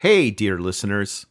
[0.00, 1.26] Hey, dear listeners.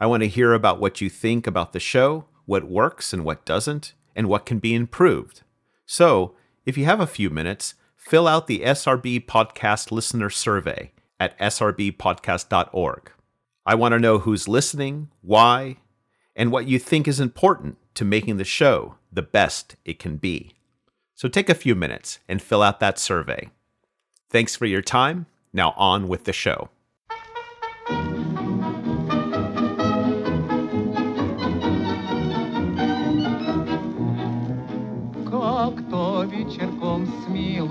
[0.00, 3.44] I want to hear about what you think about the show, what works and what
[3.44, 5.42] doesn't, and what can be improved.
[5.86, 6.34] So,
[6.66, 13.12] if you have a few minutes, fill out the SRB Podcast Listener Survey at srbpodcast.org.
[13.64, 15.76] I want to know who's listening, why,
[16.34, 20.56] and what you think is important to making the show the best it can be.
[21.14, 23.50] So take a few minutes and fill out that survey.
[24.30, 25.26] Thanks for your time.
[25.52, 26.70] Now on with the show.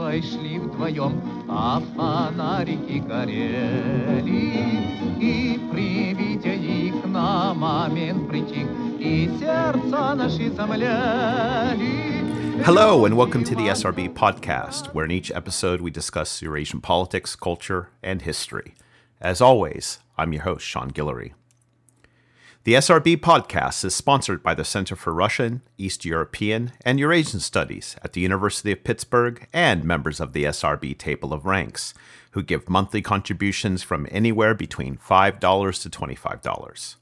[0.09, 4.25] Милой шли вдвоем, а фонарики горели.
[5.21, 8.67] И при виде их на момент притих,
[8.99, 12.25] и сердца наши замляли.
[12.63, 17.37] Hello, and welcome to the SRB podcast, where in each episode we discuss Eurasian politics,
[17.37, 18.73] culture, and history.
[19.21, 21.35] As always, I'm your host, Sean Guillory.
[22.70, 27.96] The SRB podcast is sponsored by the Center for Russian, East European, and Eurasian Studies
[28.04, 31.96] at the University of Pittsburgh and members of the SRB Table of Ranks,
[32.34, 35.40] who give monthly contributions from anywhere between $5
[35.82, 36.96] to $25.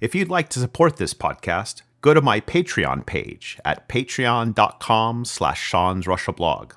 [0.00, 5.62] If you'd like to support this podcast, go to my Patreon page at patreon.com slash
[5.62, 6.72] Sean's Russia blog,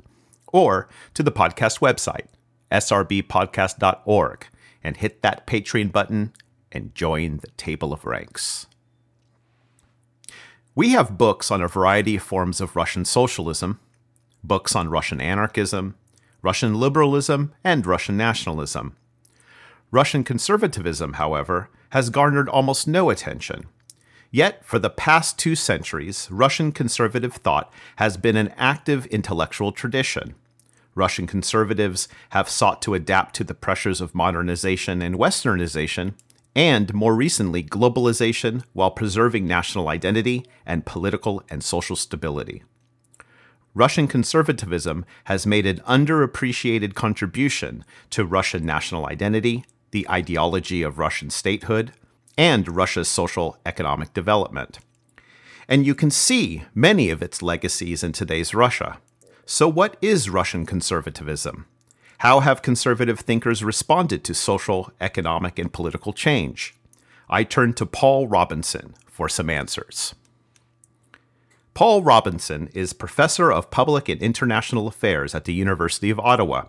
[0.54, 2.28] or to the podcast website,
[2.72, 4.46] srbpodcast.org,
[4.84, 6.32] and hit that Patreon button
[6.72, 8.68] and join the table of ranks.
[10.76, 13.80] We have books on a variety of forms of Russian socialism,
[14.44, 15.96] books on Russian anarchism,
[16.42, 18.96] Russian liberalism, and Russian nationalism.
[19.92, 23.66] Russian conservatism, however, has garnered almost no attention.
[24.32, 30.36] Yet, for the past two centuries, Russian conservative thought has been an active intellectual tradition.
[30.94, 36.14] Russian conservatives have sought to adapt to the pressures of modernization and westernization,
[36.56, 42.64] and more recently, globalization while preserving national identity and political and social stability.
[43.76, 51.30] Russian conservatism has made an underappreciated contribution to Russian national identity, the ideology of Russian
[51.30, 51.94] statehood,
[52.38, 54.80] and Russia's social economic development.
[55.68, 58.98] And you can see many of its legacies in today's Russia.
[59.46, 61.66] So, what is Russian conservatism?
[62.20, 66.76] How have conservative thinkers responded to social, economic, and political change?
[67.30, 70.16] I turn to Paul Robinson for some answers.
[71.74, 76.66] Paul Robinson is professor of public and international affairs at the University of Ottawa.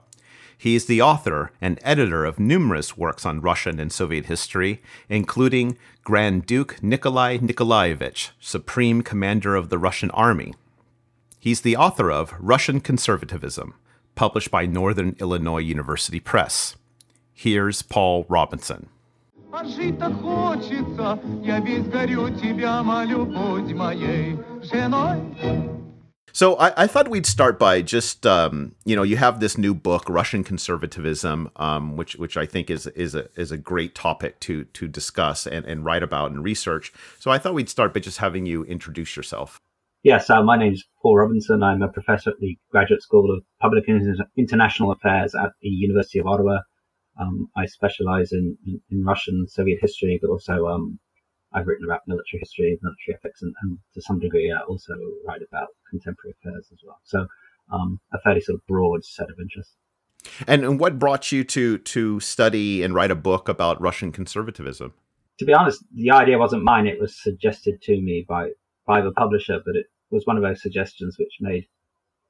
[0.56, 5.77] He is the author and editor of numerous works on Russian and Soviet history, including
[6.05, 10.55] Grand Duke Nikolai Nikolaevich, Supreme Commander of the Russian Army.
[11.41, 13.75] He's the author of Russian Conservatism,
[14.16, 16.76] published by Northern Illinois University Press.
[17.34, 18.88] Here's Paul Robinson.
[19.52, 25.22] А жить так хочется, я весь горю, тебя молю, будь моей женой.
[26.34, 29.74] So I, I, thought we'd start by just um, you know you have this new
[29.74, 34.42] book Russian conservatism, um, which which I think is is a is a great topic
[34.42, 36.92] to to discuss and, and write about and research.
[37.20, 39.62] So I thought we'd start by just having you introduce yourself.
[40.03, 41.62] Yes, uh, my name is Paul Robinson.
[41.62, 46.19] I'm a professor at the Graduate School of Public and International Affairs at the University
[46.19, 46.61] of Ottawa.
[47.21, 50.99] Um, I specialize in, in, in, Russian Soviet history, but also um,
[51.53, 54.94] I've written about military history, military ethics, and, and to some degree I also
[55.27, 56.99] write about contemporary affairs as well.
[57.05, 57.27] So
[57.71, 59.75] um, a fairly sort of broad set of interests.
[60.47, 64.94] And, and what brought you to to study and write a book about Russian conservatism?
[65.41, 66.87] To be honest, the idea wasn't mine.
[66.87, 68.53] It was suggested to me by
[68.91, 71.65] by the publisher, but it was one of those suggestions which made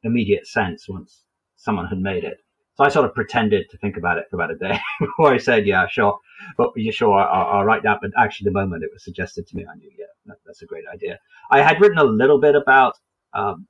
[0.02, 1.24] immediate sense once
[1.56, 2.36] someone had made it.
[2.74, 5.38] So I sort of pretended to think about it for about a day before I
[5.38, 6.18] said, yeah, sure.
[6.58, 8.00] But you sure I'll, I'll, write that.
[8.02, 10.66] But actually, the moment it was suggested to me, I knew, yeah, that, that's a
[10.66, 11.18] great idea.
[11.50, 12.94] I had written a little bit about
[13.32, 13.66] um,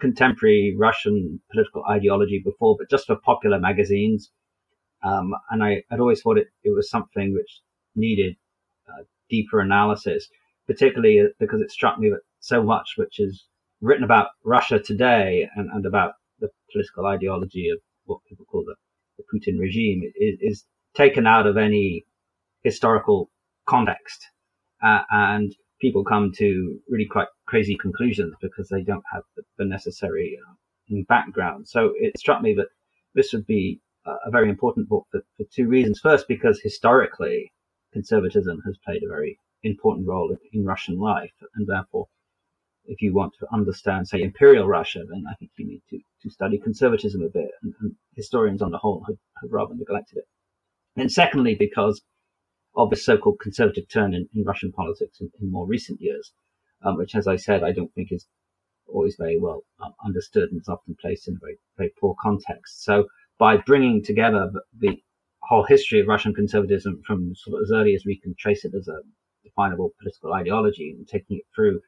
[0.00, 4.32] contemporary Russian political ideology before, but just for popular magazines.
[5.04, 7.60] Um, and I had always thought it, it was something which
[7.94, 8.34] needed
[8.88, 10.28] uh, deeper analysis,
[10.66, 13.46] particularly because it struck me that so much which is
[13.80, 18.74] written about Russia today and, and about the political ideology of what people call the,
[19.16, 22.04] the Putin regime is, is, taken out of any
[22.62, 23.30] historical
[23.66, 24.26] context.
[24.84, 29.64] Uh, and people come to really quite crazy conclusions because they don't have the, the
[29.64, 31.66] necessary uh, background.
[31.66, 32.66] So it struck me that
[33.14, 36.00] this would be a very important book for, for two reasons.
[36.00, 37.52] First, because historically,
[37.92, 42.08] conservatism has played a very important role in, in Russian life, and therefore
[42.86, 46.30] if you want to understand, say, imperial Russia, then I think you need to, to
[46.30, 50.24] study conservatism a bit, and, and historians on the whole have, have, rather neglected it.
[50.96, 52.02] And secondly, because
[52.76, 56.32] of the so-called conservative turn in, in Russian politics in, in, more recent years,
[56.84, 58.26] um, which, as I said, I don't think is
[58.88, 62.82] always very well um, understood and is often placed in a very, very poor context.
[62.84, 63.06] So
[63.38, 65.02] by bringing together the, the,
[65.44, 68.72] whole history of Russian conservatism from sort of as early as we can trace it
[68.78, 69.00] as a
[69.42, 71.80] definable political ideology and taking it through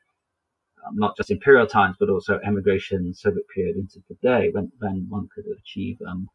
[0.92, 5.44] not just imperial times, but also emigration, Soviet period into today, when, when one could
[5.58, 6.28] achieve um,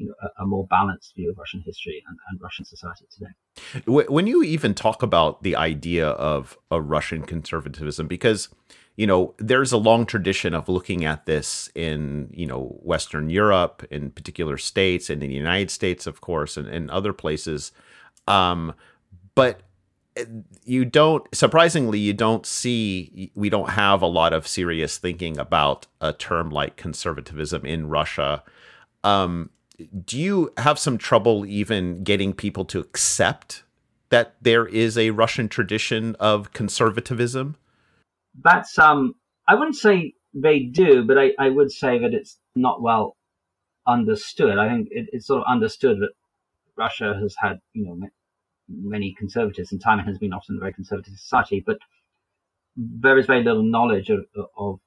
[0.00, 3.84] you know, a, a, more balanced view of Russian history and, and, Russian society today.
[3.86, 8.48] When you even talk about the idea of a Russian conservatism, because
[8.96, 13.86] you know there's a long tradition of looking at this in you know Western Europe,
[13.90, 17.72] in particular states, and in the United States, of course, and, and other places,
[18.26, 18.74] um,
[19.34, 19.60] but
[20.64, 25.86] you don't surprisingly you don't see we don't have a lot of serious thinking about
[26.00, 28.42] a term like conservatism in Russia.
[29.04, 29.50] Um,
[30.04, 33.62] do you have some trouble even getting people to accept
[34.10, 37.56] that there is a Russian tradition of conservatism?
[38.42, 39.14] That's um
[39.48, 43.16] I wouldn't say they do, but I, I would say that it's not well
[43.86, 44.58] understood.
[44.58, 46.10] I think it, it's sort of understood that
[46.76, 48.08] Russia has had, you know,
[48.70, 51.78] many conservatives, and time has been often a very conservative society, but
[52.76, 54.24] there is very little knowledge of,
[54.56, 54.78] of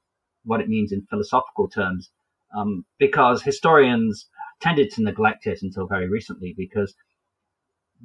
[0.43, 2.09] what it means in philosophical terms,
[2.55, 4.27] um, because historians
[4.61, 6.93] tended to neglect it until very recently, because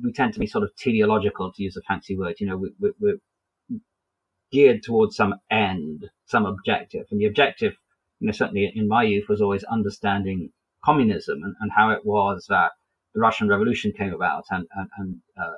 [0.03, 2.35] we tend to be sort of teleological, to use a fancy word.
[2.39, 3.79] You know, we, we, we're
[4.51, 7.75] geared towards some end, some objective, and the objective,
[8.21, 10.51] you know, certainly in my youth was always understanding
[10.85, 12.73] communism and, and how it was that
[13.15, 15.57] the Russian Revolution came about and, and, and uh,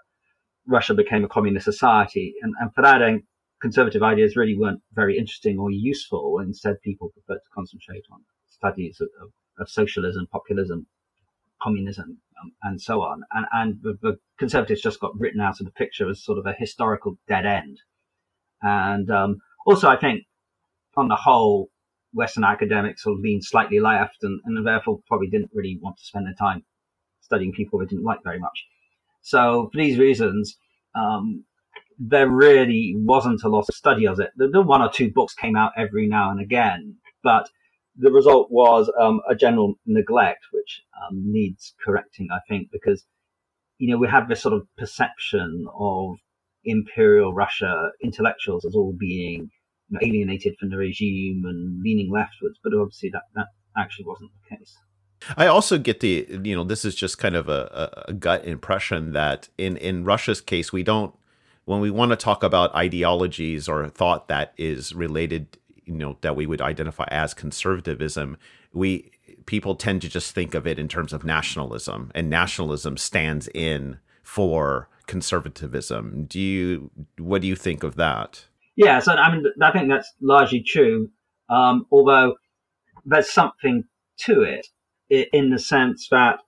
[0.67, 2.35] Russia became a communist society.
[2.43, 3.23] And, and for that end,
[3.61, 6.39] conservative ideas really weren't very interesting or useful.
[6.41, 10.87] Instead, people preferred to concentrate on studies of, of, of socialism, populism,
[11.63, 13.23] communism, um, and so on.
[13.33, 16.47] And, and the, the, conservatives just got written out of the picture as sort of
[16.47, 17.79] a historical dead end.
[18.63, 20.25] And um, also, I think
[20.97, 21.69] on the whole,
[22.13, 26.05] Western academics sort of leaned slightly left and, and therefore probably didn't really want to
[26.05, 26.65] spend their time
[27.21, 28.67] studying people they didn't like very much.
[29.23, 30.57] So for these reasons,
[30.95, 31.45] um,
[31.99, 34.31] there really wasn't a lot of study of it.
[34.37, 37.49] The, the, one or two books came out every now and again, but
[37.97, 43.05] the result was um, a general neglect, which um, needs correcting, I think, because
[43.79, 46.17] you know we have this sort of perception of
[46.65, 49.51] imperial Russia intellectuals as all being
[49.89, 54.31] you know, alienated from the regime and leaning leftwards, but obviously that that actually wasn't
[54.33, 54.77] the case.
[55.37, 59.13] I also get the you know this is just kind of a, a, gut impression
[59.13, 61.15] that in in Russia's case we don't
[61.65, 66.37] when we want to talk about ideologies or thought that is related you know that
[66.37, 68.37] we would identify as conservatism
[68.73, 69.11] we
[69.47, 73.99] people tend to just think of it in terms of nationalism and nationalism stands in
[74.23, 76.25] for conservatism.
[76.27, 78.47] Do you what do you think of that?
[78.77, 81.11] Yeah so i mean i think that's largely true
[81.51, 82.37] um, although
[83.05, 83.85] there's something
[84.21, 84.69] to it
[85.11, 86.39] in the sense that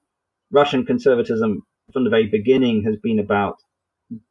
[0.51, 1.63] Russian conservatism
[1.93, 3.57] from the very beginning has been about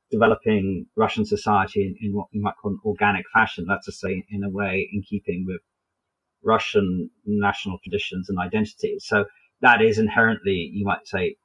[0.10, 3.66] developing Russian society in, in, what you might call an organic fashion.
[3.68, 5.62] That's to say, in a way, in keeping with
[6.44, 9.06] Russian national traditions and identities.
[9.06, 9.26] So
[9.62, 11.36] that is inherently, you might say,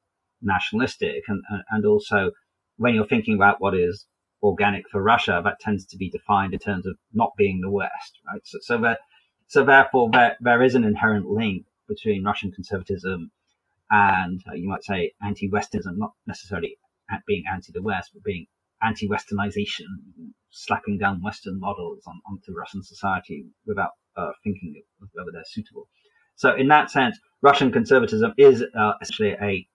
[0.43, 1.25] nationalistic.
[1.29, 2.31] And, and also,
[2.77, 4.07] when you're thinking about what is
[4.43, 8.19] organic for Russia, that tends to be defined in terms of not being the West,
[8.27, 8.41] right?
[8.45, 8.99] So, so that,
[9.49, 13.31] so therefore, there, there is an inherent link between Russian conservatism
[13.91, 16.77] and uh, you might say anti-Westernism, not necessarily
[17.27, 18.47] being anti the West, but being
[18.83, 19.85] anti-Westernization,
[20.51, 25.89] slapping down Western models on, onto Russian society without uh, thinking of whether they're suitable.
[26.35, 29.67] So, in that sense, Russian conservatism is uh, essentially a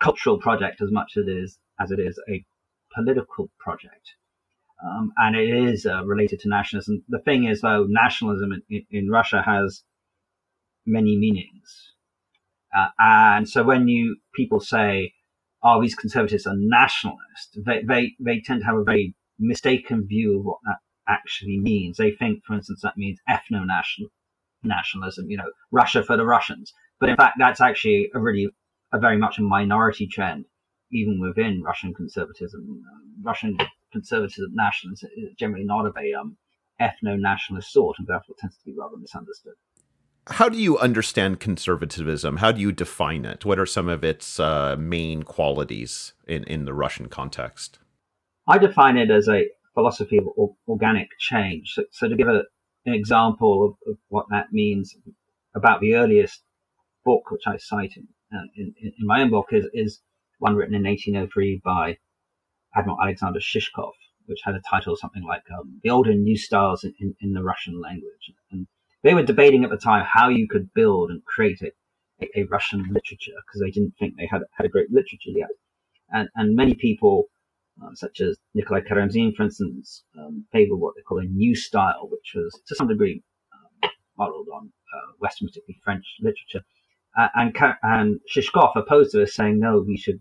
[0.00, 2.44] cultural project as much as it is as it is a
[2.94, 4.14] political project.
[4.84, 7.02] Um, and it is uh, related to nationalism.
[7.08, 9.82] The thing is, though, nationalism in, in Russia has
[10.86, 11.92] many meanings.
[12.76, 15.14] Uh, and so when you people say,
[15.62, 20.38] "Oh, these conservatives are nationalist," they, they they tend to have a very mistaken view
[20.38, 20.78] of what that
[21.08, 21.96] actually means.
[21.96, 24.10] They think, for instance, that means ethno national
[24.62, 26.72] nationalism, you know, Russia for the Russians.
[27.00, 28.48] But in fact, that's actually a really
[28.92, 30.46] a very much a minority trend,
[30.92, 32.82] even within Russian conservatism.
[33.22, 33.56] Russian
[33.92, 36.36] conservatism nationalism is generally not of a um,
[36.80, 39.54] ethno nationalist sort, and therefore tends to be rather misunderstood
[40.28, 42.38] how do you understand conservatism?
[42.38, 43.44] How do you define it?
[43.44, 47.78] What are some of its uh, main qualities in, in the Russian context?
[48.48, 50.26] I define it as a philosophy of
[50.66, 51.74] organic change.
[51.74, 52.42] So, so to give a,
[52.86, 54.96] an example of, of, what that means
[55.54, 56.42] about the earliest
[57.04, 60.00] book, which I cite in, uh, in, in, my own book, is, is
[60.38, 61.98] one written in 1803 by
[62.74, 63.92] Admiral Alexander Shishkov,
[64.26, 67.32] which had a title something like um, "The Old and New Styles in, in, in,
[67.32, 68.66] the Russian Language," and
[69.02, 72.80] they were debating at the time how you could build and create a, a, Russian
[72.90, 75.50] literature because they didn't think they had had a great literature yet,
[76.10, 77.26] and and many people.
[77.84, 82.08] Uh, such as Nikolai Karamzin, for instance, um, favored what they call a new style,
[82.10, 83.22] which was to some degree
[83.52, 86.64] um, modeled on uh, Western, particularly French literature.
[87.18, 90.20] Uh, and and Shishkov opposed to us, saying no, we should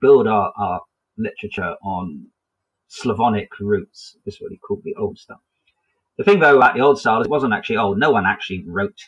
[0.00, 0.80] build our, our
[1.16, 2.26] literature on
[2.88, 4.16] Slavonic roots.
[4.24, 5.42] This is what he called the old style.
[6.18, 7.98] The thing though about the old style, is it wasn't actually old.
[7.98, 8.98] No one actually wrote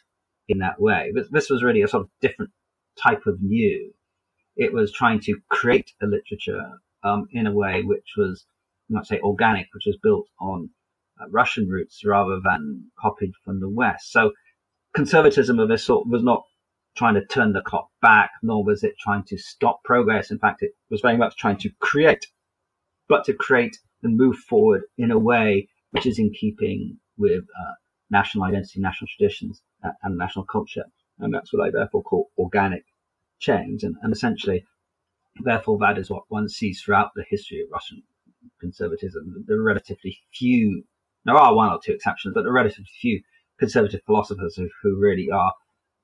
[0.48, 1.12] in that way.
[1.14, 2.50] But this was really a sort of different
[3.00, 3.92] type of new.
[4.56, 8.46] It was trying to create a literature um, in a way which was,
[8.88, 10.70] you might say, organic, which was built on
[11.20, 14.12] uh, Russian roots rather than copied from the West.
[14.12, 14.32] So
[14.94, 16.44] conservatism of this sort was not
[16.96, 20.30] trying to turn the clock back, nor was it trying to stop progress.
[20.30, 22.26] In fact, it was very much trying to create,
[23.08, 27.74] but to create and move forward in a way which is in keeping with uh,
[28.10, 30.84] national identity, national traditions, uh, and national culture.
[31.20, 32.82] And that's what I therefore call organic
[33.38, 33.84] change.
[33.84, 34.64] And, and essentially,
[35.44, 38.02] therefore, that is what one sees throughout the history of Russian
[38.60, 39.44] conservatism.
[39.46, 40.82] There are relatively few,
[41.24, 43.22] there are one or two exceptions, but there are relatively few
[43.60, 45.52] conservative philosophers who, who really are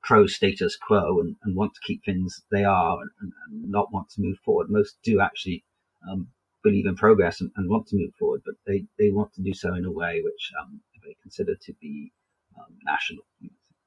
[0.04, 4.08] pro status quo and, and, want to keep things they are and, and, not want
[4.10, 4.70] to move forward.
[4.70, 5.64] Most do actually
[6.08, 6.28] um,
[6.62, 9.54] believe in progress and, and, want to move forward, but they, they want to do
[9.54, 12.12] so in a way which um, they consider to be
[12.58, 13.24] um, national.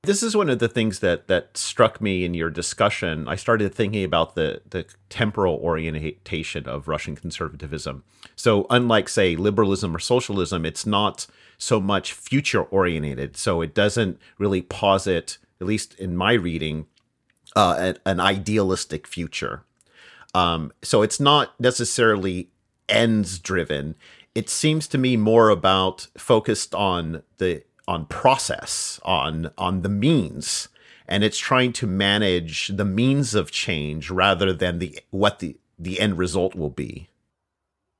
[0.04, 3.26] This is one of the things that that struck me in your discussion.
[3.26, 8.04] I started thinking about the the temporal orientation of Russian conservatism.
[8.36, 11.26] So unlike say liberalism or socialism, it's not
[11.58, 13.38] so much future oriented.
[13.38, 16.88] So it doesn't really posit, at least in my reading,
[17.56, 19.64] uh, an, an idealistic future.
[20.36, 22.50] Um, so it's not necessarily
[22.90, 23.96] ends driven.
[24.36, 30.70] It seems to me more about focused on the on process, on on the means,
[31.08, 36.00] and it's trying to manage the means of change rather than the what the the
[36.00, 37.10] end result will be.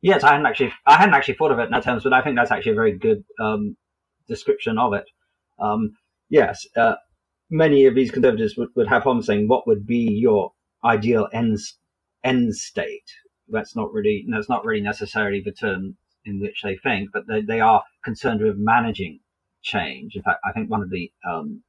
[0.02, 2.22] Yes, I hadn't actually I hadn't actually thought of it in that terms, but I
[2.22, 3.78] think that's actually a very good um,
[4.28, 5.06] description of it.
[5.60, 5.96] Um,
[6.30, 6.96] yes, uh,
[7.50, 10.52] many of these conservatives would, would have problems saying what would be your
[10.84, 11.60] ideal end
[12.24, 13.12] end state.
[13.48, 17.42] That's not really that's not really necessarily the term in which they think, but they,
[17.42, 19.20] they are concerned with managing
[19.62, 20.16] change.
[20.16, 21.64] In fact, I think one of the um,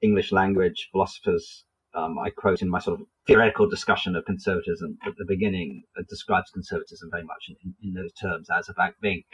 [0.00, 5.14] English language philosophers um, I quote in my sort of theoretical discussion of conservatism at
[5.16, 9.24] the beginning uh, describes conservatism very much in, in, those terms as about being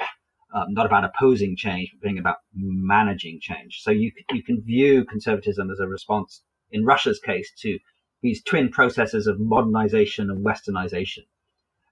[0.55, 3.81] um, not about opposing change, but being about managing change.
[3.83, 7.78] So you you can view conservatism as a response, in Russia's case, to
[8.26, 11.25] these twin processes of modernization and westernization,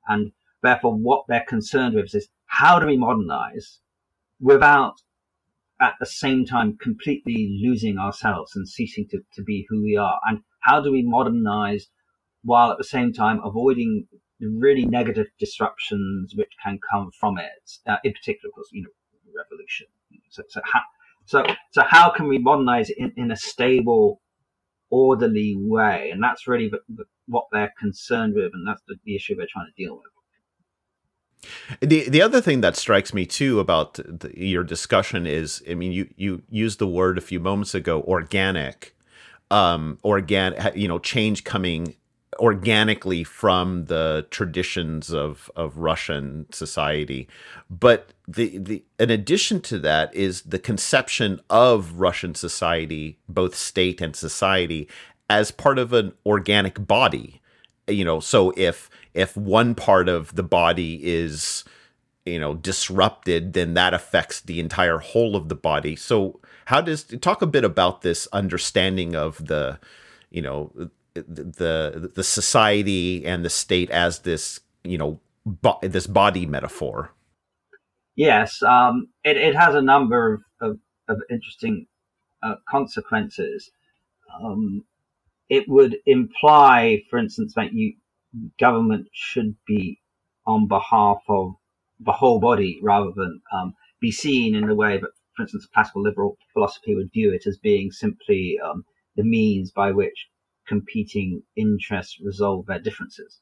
[0.08, 3.80] and therefore what they're concerned with is how do we modernize
[4.40, 4.94] without
[5.80, 10.18] at the same time completely losing ourselves and ceasing to, to be who we are?
[10.28, 11.88] And how do we modernize
[12.42, 14.06] while at the same time avoiding
[14.40, 17.64] the really negative disruptions which can come from it?
[17.86, 18.90] Uh, in particular, of course, you know,
[19.36, 19.86] revolution.
[20.30, 20.80] So, so how,
[21.26, 24.20] so, so how can we modernize in, in a stable,
[24.94, 26.10] orderly way?
[26.12, 29.46] And that's really the, the, what they're concerned with, and that's the, the issue they're
[29.52, 30.04] trying to deal with.
[31.80, 35.92] The the other thing that strikes me too about the, your discussion is, I mean,
[35.92, 38.96] you you used the word a few moments ago, organic,
[39.50, 41.96] um, organic, you know, change coming
[42.38, 47.28] organically from the traditions of of Russian society.
[47.70, 54.00] But the the in addition to that is the conception of Russian society, both state
[54.00, 54.88] and society,
[55.28, 57.40] as part of an organic body.
[57.86, 61.64] You know, so if if one part of the body is
[62.24, 67.04] you know disrupted then that affects the entire whole of the body so how does
[67.20, 69.78] talk a bit about this understanding of the
[70.30, 70.72] you know
[71.14, 77.12] the the society and the state as this you know bo- this body metaphor.
[78.16, 80.78] Yes um, it, it has a number of, of,
[81.08, 81.86] of interesting
[82.42, 83.70] uh, consequences.
[84.42, 84.84] Um,
[85.48, 87.94] it would imply for instance that you
[88.58, 90.00] government should be
[90.46, 91.54] on behalf of
[92.00, 96.02] the whole body rather than um, be seen in the way that, for instance, classical
[96.02, 98.84] liberal philosophy would view it as being simply um,
[99.16, 100.28] the means by which
[100.66, 103.40] competing interests resolve their differences.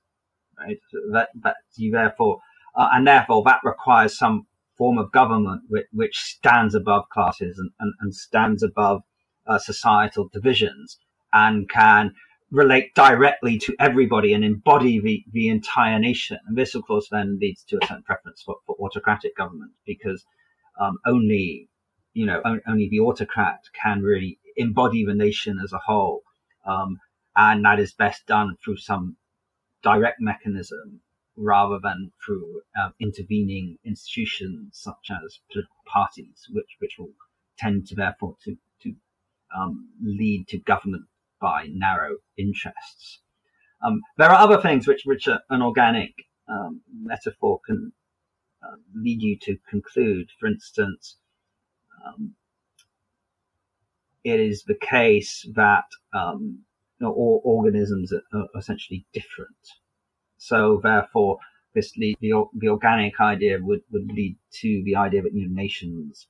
[0.59, 0.79] Right?
[0.91, 2.41] So that, that you therefore,
[2.76, 7.71] uh, and therefore that requires some form of government which, which stands above classes and,
[7.81, 9.02] and, and stands above
[9.47, 10.99] uh, societal divisions
[11.33, 12.12] and can
[12.50, 16.38] relate directly to everybody and embody the, the entire nation.
[16.47, 20.25] And this, of course, then leads to a certain preference for, for autocratic government because
[20.79, 21.69] um, only,
[22.12, 26.23] you know, only the autocrat can really embody the nation as a whole.
[26.67, 26.99] Um,
[27.36, 29.16] and that is best done through some
[29.82, 31.00] direct mechanism
[31.36, 37.12] rather than through uh, intervening institutions such as political parties, which which will
[37.58, 38.94] tend to therefore to to
[39.56, 41.04] um, lead to government
[41.40, 43.20] by narrow interests.
[43.84, 46.12] Um, there are other things which which an organic
[46.48, 47.92] um, metaphor can
[48.62, 50.28] uh, lead you to conclude.
[50.38, 51.16] For instance,
[52.06, 52.34] um,
[54.24, 56.64] it is the case that um,
[57.02, 59.56] know, all organisms are, essentially different
[60.42, 61.38] so therefore,
[61.73, 66.26] this the, the organic idea would, would lead to the idea that you know, nations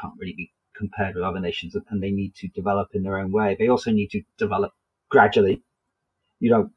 [0.00, 3.32] can't really be compared with other nations and they need to develop in their own
[3.32, 3.56] way.
[3.58, 4.74] They also need to develop
[5.08, 5.60] gradually.
[6.38, 6.72] You don't,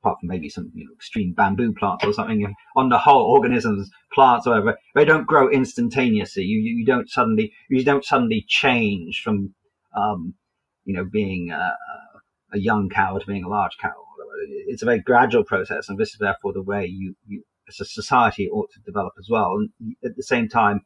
[0.00, 3.88] apart from maybe some you know, extreme bamboo plants or something, on the whole, organisms,
[4.12, 6.42] plants, whatever, they don't grow instantaneously.
[6.42, 9.54] You, you, you don't suddenly, you don't suddenly change from,
[9.94, 10.34] um,
[10.84, 11.76] you know, being a,
[12.52, 13.94] a young cow to being a large cow
[14.66, 17.84] it's a very gradual process, and this is therefore the way you, you as a
[17.84, 19.56] society ought to develop as well.
[19.56, 20.82] And at the same time,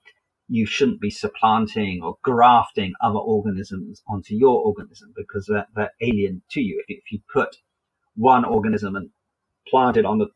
[0.49, 6.42] you shouldn't be supplanting or grafting other organisms onto your organism because they're, they're alien
[6.50, 6.83] to you.
[6.87, 7.56] If, if you put
[8.14, 9.11] one organism and
[9.68, 10.26] plant it on the,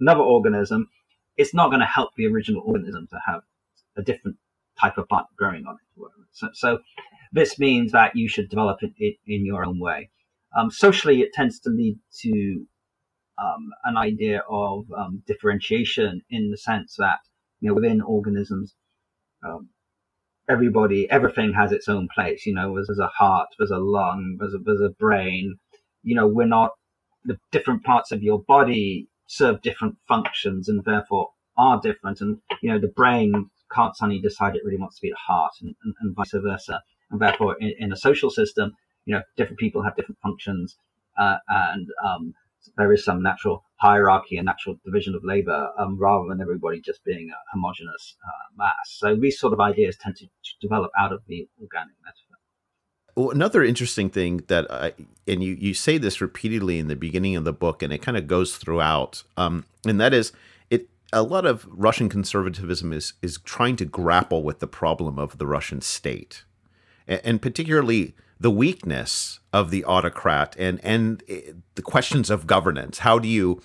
[0.00, 0.88] another organism,
[1.36, 3.42] it's not going to help the original organism to have
[3.96, 4.36] a different
[4.80, 6.10] type of plant growing on it.
[6.32, 6.78] So, so
[7.32, 10.10] this means that you should develop it, it in your own way.
[10.56, 12.66] Um, socially, it tends to lead to
[13.38, 17.18] um, an idea of um, differentiation in the sense that
[17.60, 18.74] you know within organisms,
[19.44, 19.70] um,
[20.48, 22.46] everybody, everything has its own place.
[22.46, 25.56] You know, there's, a heart, there's a lung, there's a, there's a brain.
[26.02, 26.72] You know, we're not
[27.24, 32.20] the different parts of your body serve different functions and therefore are different.
[32.20, 35.52] And you know, the brain can't suddenly decide it really wants to be the heart,
[35.60, 36.80] and, and, and vice versa.
[37.10, 38.72] And therefore, in, in, a social system,
[39.06, 40.76] you know, different people have different functions,
[41.18, 42.34] uh, and um,
[42.76, 47.04] there is some natural hierarchy and natural division of labor um, rather than everybody just
[47.04, 48.72] being a homogenous uh, mass.
[48.86, 50.26] So these sort of ideas tend to,
[50.60, 52.38] develop out of the organic metaphor.
[53.16, 54.92] Well, another interesting thing that I,
[55.28, 58.16] and you, you say this repeatedly in the beginning of the book, and it kind
[58.16, 60.32] of goes throughout, um, and that is
[60.70, 60.88] it.
[61.12, 65.46] A lot of Russian conservatism is is trying to grapple with the problem of the
[65.46, 66.44] Russian state,
[67.06, 68.14] and, and particularly
[68.44, 72.98] the weakness of the autocrat and and eh, the questions of governance.
[72.98, 73.62] How do you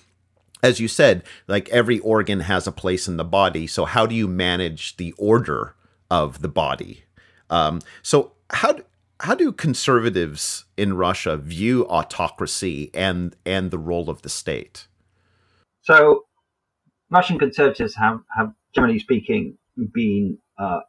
[0.63, 3.67] as you said, like every organ has a place in the body.
[3.67, 5.75] So how do you manage the order
[6.09, 7.03] of the body?
[7.49, 8.83] Um, so how do,
[9.19, 14.87] how do conservatives in Russia view autocracy and and the role of the state?
[15.81, 16.23] So
[17.09, 19.57] Russian conservatives have, have generally speaking
[19.93, 20.79] been uh,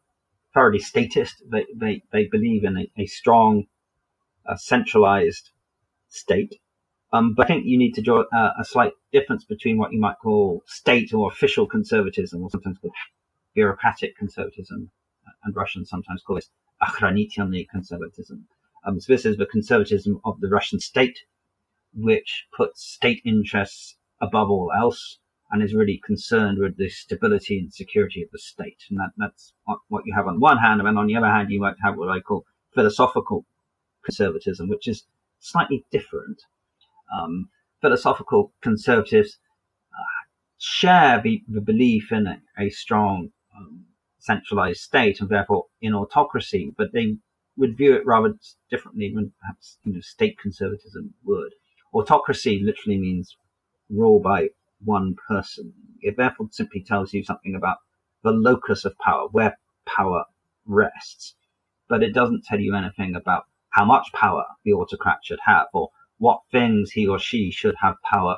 [0.55, 1.43] thoroughly statist.
[1.51, 3.67] They, they, they believe in a, a strong
[4.47, 5.51] a centralized
[6.09, 6.61] state.
[7.13, 10.01] Um, but I think you need to draw a, a slight difference between what you
[10.01, 12.95] might call state or official conservatism, or sometimes called
[13.55, 14.91] bureaucratic conservatism,
[15.27, 16.51] uh, and Russians sometimes call this
[16.83, 18.47] okhranitelny conservatism.
[18.87, 21.19] Um, so this is the conservatism of the Russian state,
[21.93, 25.19] which puts state interests above all else
[25.51, 28.85] and is really concerned with the stability and security of the state.
[28.89, 29.53] And that, that's
[29.89, 30.81] what you have on one hand.
[30.81, 33.45] And on the other hand, you might have what I call philosophical
[34.11, 35.05] conservatism, which is
[35.39, 36.43] slightly different.
[37.17, 37.49] Um,
[37.81, 39.39] philosophical conservatives
[39.93, 40.27] uh,
[40.59, 43.87] share the, the, belief in a, a strong um,
[44.19, 47.17] centralized state and therefore in autocracy, but they
[47.57, 48.35] would view it rather
[48.71, 51.53] differently than perhaps you know, state conservatism would.
[51.93, 53.37] Autocracy literally means
[53.89, 54.49] rule by
[54.85, 55.73] one person.
[56.01, 57.79] It therefore simply tells you something about
[58.23, 60.25] the locus of power, where power
[60.67, 61.35] rests,
[61.89, 65.91] but it doesn't tell you anything about how much power the autocrat should have or
[66.19, 68.37] what things he or she should have power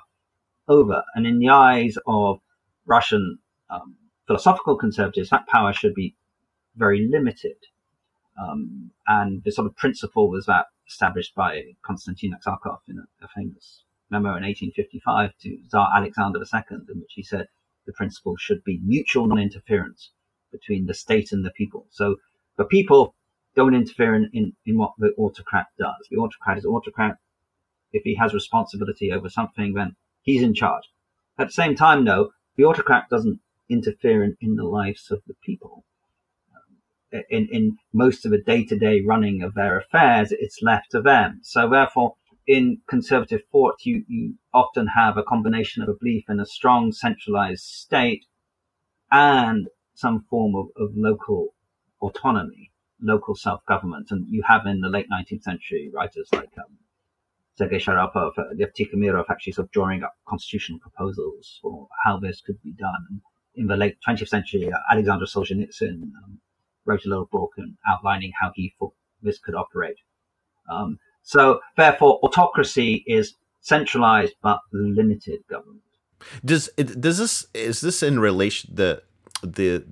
[0.69, 1.03] over.
[1.15, 2.39] And in the eyes of
[2.87, 3.39] Russian
[3.71, 6.15] um, philosophical conservatives, that power should be
[6.77, 7.57] very limited.
[8.41, 13.29] Um, and the sort of principle was that established by Konstantin Aksakov in a, a
[13.35, 17.47] famous memo in 1855 to Tsar Alexander II, in which he said
[17.87, 20.11] the principle should be mutual non-interference
[20.51, 21.87] between the state and the people.
[21.91, 22.17] So
[22.57, 23.15] the people
[23.55, 26.09] don't interfere in, in, in what the autocrat does.
[26.11, 27.17] The autocrat is autocrat.
[27.93, 30.85] If he has responsibility over something, then he's in charge.
[31.39, 35.35] At the same time, though, the autocrat doesn't interfere in, in the lives of the
[35.45, 35.85] people.
[36.55, 41.41] Um, in, in most of the day-to-day running of their affairs, it's left to them.
[41.43, 42.15] So therefore,
[42.47, 46.93] in conservative thought, you, you often have a combination of a belief in a strong
[46.93, 48.25] centralized state
[49.11, 51.55] and some form of, of local
[52.01, 52.72] autonomy,
[53.03, 54.09] local self-government.
[54.11, 56.79] And you have in the late 19th century writers like um,
[57.57, 62.61] Sergei Sharapov, uh, Lev actually sort of drawing up constitutional proposals for how this could
[62.63, 63.21] be done.
[63.55, 66.41] In the late 20th century, uh, Alexander Solzhenitsyn um,
[66.87, 69.97] wrote a little book and outlining how he thought this could operate.
[70.71, 75.83] Um, so therefore, autocracy is centralized but limited government.
[76.45, 79.03] Does does this is this in relation the
[79.43, 79.85] the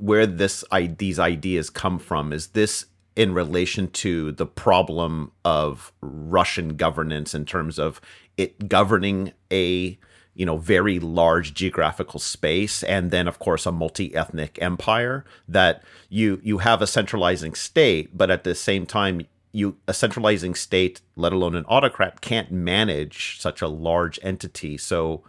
[0.00, 0.64] where this
[0.98, 2.32] these ideas come from?
[2.32, 2.86] Is this
[3.16, 8.00] in relation to the problem of Russian governance in terms of
[8.36, 9.98] it governing a
[10.34, 16.40] you know very large geographical space and then of course a multi-ethnic empire that you
[16.42, 21.32] you have a centralizing state but at the same time you a centralizing state let
[21.32, 25.22] alone an autocrat can't manage such a large entity so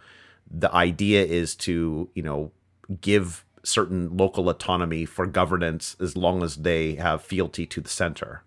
[0.48, 2.52] the idea is to you know
[3.00, 8.42] give certain local autonomy for governance as long as they have fealty to the center.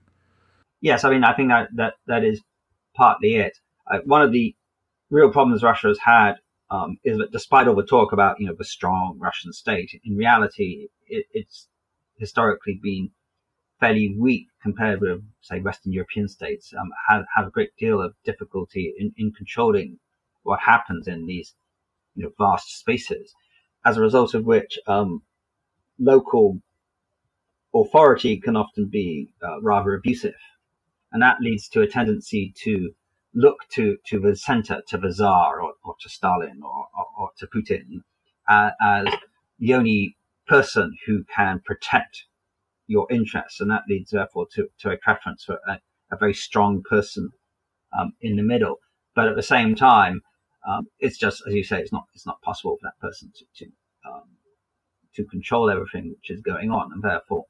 [0.82, 2.42] Yes, I mean, I think that that, that is
[2.96, 3.58] partly it.
[3.92, 4.56] Uh, one of the
[5.10, 6.34] real problems Russia has had
[6.70, 10.18] um, is that despite all the talk about you know the strong Russian state, in
[10.18, 11.68] reality, it, it's
[12.18, 13.12] historically been
[13.80, 16.74] fairly weak compared with say Western European states.
[16.78, 20.00] Um, have have a great deal of difficulty in, in controlling
[20.44, 21.54] what happens in these
[22.16, 23.34] you know vast spaces
[23.86, 25.22] as a result of which um,
[26.00, 26.60] local
[27.74, 30.34] authority can often be uh, rather abusive.
[31.12, 32.92] And that leads to a tendency to
[33.34, 37.30] look to, to the center, to the Tsar or, or to Stalin or, or, or
[37.38, 38.02] to Putin
[38.48, 39.14] uh, as
[39.60, 40.18] the only
[40.48, 42.26] person who can protect
[42.88, 43.60] your interests.
[43.60, 45.80] And that leads, therefore, to, to a preference for a,
[46.12, 47.30] a very strong person
[47.98, 48.78] um, in the middle.
[49.16, 50.22] But at the same time,
[50.68, 53.46] um, it's just as you say, it's not it's not possible for that person to
[53.58, 53.72] to,
[54.10, 54.24] um,
[55.16, 57.46] to control everything which is going on, and therefore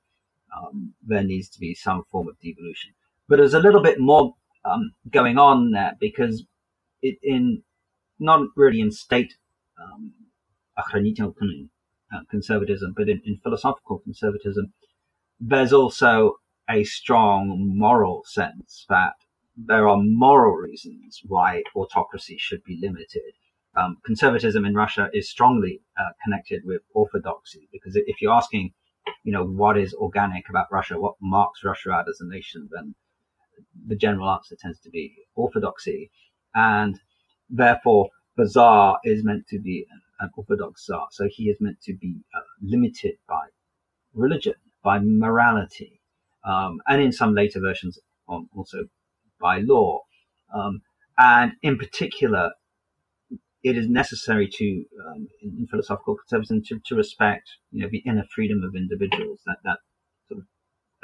[0.55, 2.93] um, there needs to be some form of devolution.
[3.27, 6.43] But there's a little bit more um, going on there because
[7.01, 7.63] it in
[8.19, 9.33] not really in state
[9.81, 10.13] um,
[10.77, 14.73] uh, conservatism, but in, in philosophical conservatism,
[15.39, 16.35] there's also
[16.69, 19.13] a strong moral sense that
[19.57, 23.33] there are moral reasons why autocracy should be limited.
[23.75, 28.73] Um, conservatism in Russia is strongly uh, connected with orthodoxy because if you're asking,
[29.23, 32.95] you know, what is organic about Russia, what marks Russia out as a nation, then
[33.87, 36.11] the general answer tends to be orthodoxy,
[36.53, 36.99] and
[37.49, 41.93] therefore the Tsar is meant to be an, orthodox Tsar, so he is meant to
[41.93, 43.47] be uh, limited by
[44.13, 46.01] religion, by morality,
[46.45, 48.85] um, and in some later versions also
[49.39, 50.01] by law.
[50.53, 50.81] Um,
[51.17, 52.51] and in particular,
[53.63, 58.25] it is necessary to, um, in, philosophical conservatism, to, to respect, you know, the inner
[58.33, 59.79] freedom of individuals, that, that
[60.27, 60.45] sort of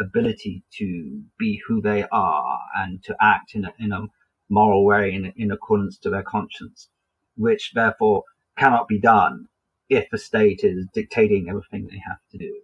[0.05, 4.05] ability to be who they are and to act in a, in a
[4.49, 6.89] moral way in, in accordance to their conscience,
[7.35, 8.23] which therefore
[8.57, 9.47] cannot be done
[9.89, 12.61] if the state is dictating everything they have to do.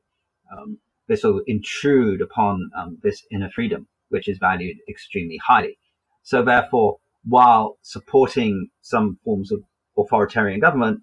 [0.52, 0.78] Um,
[1.08, 5.79] this will intrude upon um, this inner freedom which is valued extremely highly.
[6.23, 9.63] So therefore, while supporting some forms of
[9.97, 11.01] authoritarian government,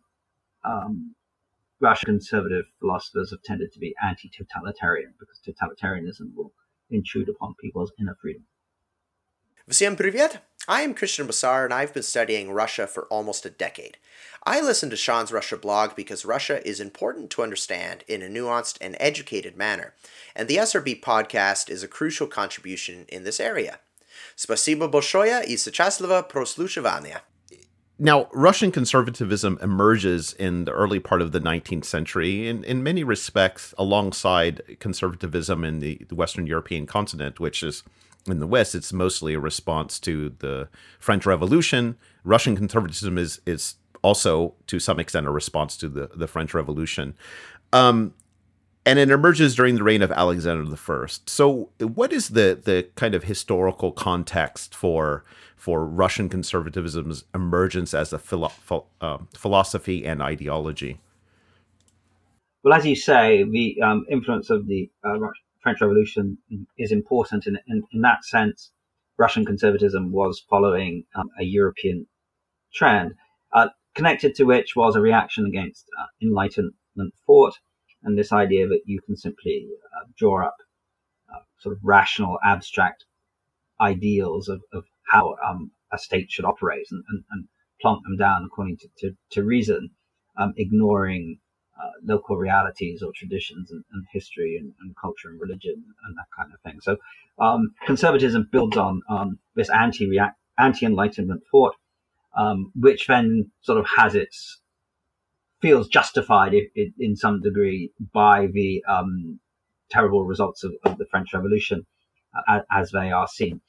[0.63, 1.15] um,
[1.81, 6.51] Russian conservative philosophers have tended to be anti-totalitarian because totalitarianism will
[6.89, 8.45] intrude upon people's inner freedom.
[9.67, 10.41] Всем привет!
[10.67, 13.97] I am Christian Bassar, and I've been studying Russia for almost a decade.
[14.45, 18.77] I listen to Sean's Russia blog because Russia is important to understand in a nuanced
[18.79, 19.93] and educated manner,
[20.35, 23.79] and the SRB podcast is a crucial contribution in this area.
[24.35, 27.21] Спасибо большое и счастливо прослушивания.
[27.98, 33.04] Now, Russian conservatism emerges in the early part of the 19th century in, in many
[33.04, 37.84] respects alongside conservatism in the, the Western European continent, which is
[38.26, 41.96] in the West, it's mostly a response to the French Revolution.
[42.24, 47.14] Russian conservatism is is also to some extent a response to the the French Revolution.
[47.72, 48.14] Um,
[48.86, 51.06] and it emerges during the reign of Alexander I.
[51.26, 55.24] So, what is the the kind of historical context for
[55.56, 58.52] for Russian conservatism's emergence as a philo-
[59.00, 61.00] uh, philosophy and ideology?
[62.62, 65.18] Well, as you say, the um, influence of the uh,
[65.62, 66.38] French Revolution
[66.78, 67.46] is important.
[67.46, 68.70] And in, in, that sense,
[69.18, 72.06] Russian conservatism was following um, a European
[72.74, 73.14] trend,
[73.52, 77.54] uh, connected to which was a reaction against uh, Enlightenment thought
[78.04, 80.56] and this idea that you can simply uh, draw up
[81.34, 83.04] uh, sort of rational, abstract
[83.80, 87.48] ideals of, of how um, a state should operate and, and, and
[87.80, 89.90] plonk them down according to, to, to reason,
[90.38, 91.38] um, ignoring
[91.80, 96.26] uh, local realities or traditions and, and history and, and, culture and religion and that
[96.36, 96.80] kind of thing.
[96.80, 96.96] So
[97.38, 101.74] um, conservatism builds on um, this anti enlightenment thought,
[102.36, 104.60] um, which then sort of has its
[105.64, 109.40] feels justified if, if, in some degree by the um,
[109.90, 111.86] terrible results of, of, the French Revolution
[112.46, 113.62] uh, as they are seen.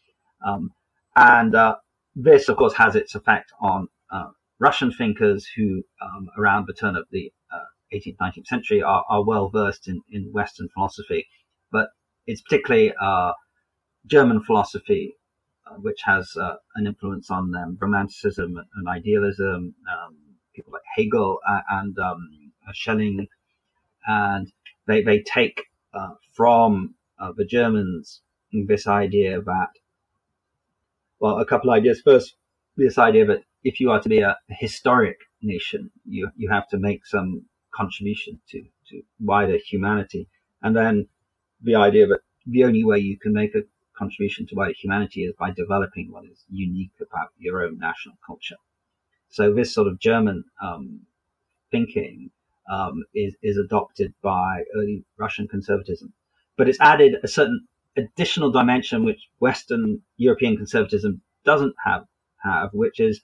[0.45, 0.71] Um,
[1.15, 1.77] and uh,
[2.13, 4.25] this, of course, has its effect on uh,
[4.59, 7.31] Russian thinkers who, um, around the turn of the
[7.93, 11.25] 18th, uh, 19th century, are, are well versed in, in Western philosophy.
[11.71, 11.87] But
[12.27, 13.31] it's particularly uh,
[14.05, 15.15] German philosophy
[15.65, 16.29] uh, which has
[16.75, 20.24] an influence on them, Romanticism and idealism, um,
[20.55, 21.39] people like Hegel
[21.69, 23.27] and um, Schelling,
[24.07, 24.51] and
[24.87, 25.63] they they take
[25.93, 29.69] uh, from uh, the Germans this idea that
[31.19, 32.01] well, a couple of ideas.
[32.01, 32.35] First,
[32.77, 36.77] this idea that if you are to be a historic nation, you you have to
[36.77, 40.27] make some contribution to to wider humanity,
[40.61, 41.07] and then
[41.61, 43.63] the idea that the only way you can make a
[43.97, 48.57] contribution to wider humanity is by developing what is unique about your own national culture.
[49.29, 51.01] So this sort of German um,
[51.71, 52.31] thinking
[52.71, 56.13] um, is, is adopted by early Russian conservatism,
[56.57, 62.05] but it's added a certain additional dimension which Western European conservatism doesn't have,
[62.43, 63.21] have which is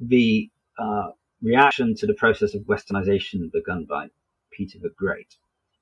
[0.00, 1.10] the uh,
[1.42, 4.08] reaction to the process of westernization begun by
[4.50, 5.36] Peter the Great.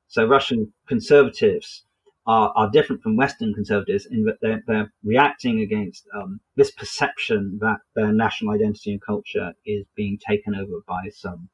[0.08, 1.85] So Russian conservatives
[2.26, 7.58] are, are different from Western conservatives in that they're, they're reacting against um, this perception
[7.60, 11.48] that their national identity and culture is being taken over by some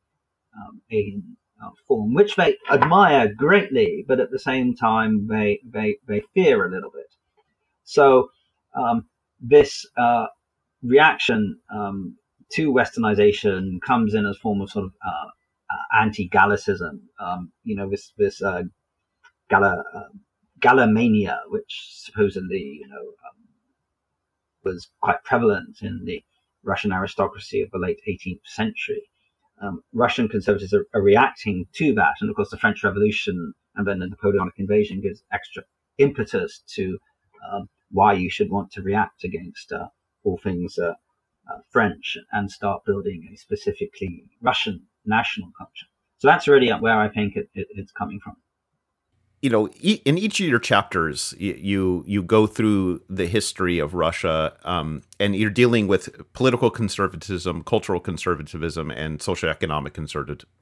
[0.56, 5.96] um, alien uh, form, which they admire greatly, but at the same time they they,
[6.08, 7.14] they fear a little bit.
[7.84, 8.30] So
[8.74, 9.06] um,
[9.40, 10.26] this uh,
[10.82, 12.16] reaction um,
[12.54, 15.28] to Westernization comes in as a form of sort of uh,
[15.70, 17.00] uh anti-Gallicism.
[17.20, 18.62] Um, you know, this this uh,
[20.62, 23.48] Galla uh, which supposedly, you know, um,
[24.64, 26.22] was quite prevalent in the
[26.62, 29.02] Russian aristocracy of the late 18th century.
[29.60, 33.86] Um, Russian conservatives are, are, reacting to that, and of course, the French Revolution and
[33.86, 35.64] then the Napoleonic invasion gives extra
[35.98, 36.98] impetus to
[37.50, 39.88] um, why you should want to react against uh,
[40.22, 40.94] all things uh,
[41.50, 45.86] uh, French and start building a specifically Russian national culture.
[46.18, 48.36] So that's really where I think it, it, it's coming from
[49.42, 54.56] you know, in each of your chapters, you you go through the history of Russia,
[54.64, 59.94] um, and you're dealing with political conservatism, cultural conservatism, and socioeconomic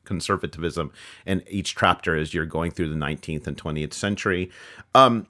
[0.05, 0.93] conservatism.
[1.27, 4.51] And each chapter as you're going through the 19th and 20th century.
[4.95, 5.27] Um,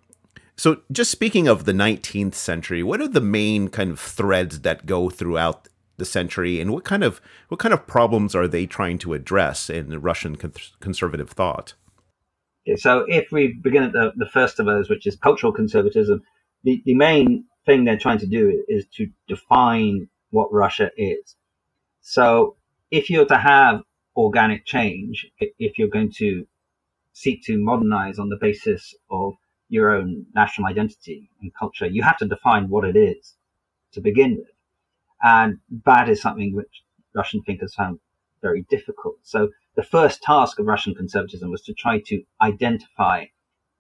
[0.57, 4.87] so, just speaking of the 19th century, what are the main kind of threads that
[4.87, 8.99] go throughout the century, and what kind of what kind of problems are they trying
[8.99, 10.37] to address in Russian
[10.79, 11.75] conservative thought?
[12.67, 16.23] Okay, so if we begin at the, the first of those, which is cultural conservatism,
[16.63, 21.37] the, the main thing they're trying to do is to define what Russia is.
[22.01, 22.57] So
[22.91, 23.83] if you're to have
[24.17, 26.47] organic change, if you're going to
[27.13, 29.35] seek to modernize on the basis of
[29.69, 33.35] your own national identity and culture, you have to define what it is
[33.93, 34.49] to begin with.
[35.23, 36.83] And that is something which
[37.15, 38.01] Russian thinkers found
[38.43, 39.17] very difficult.
[39.23, 43.27] So the first task of Russian conservatism was to try to identify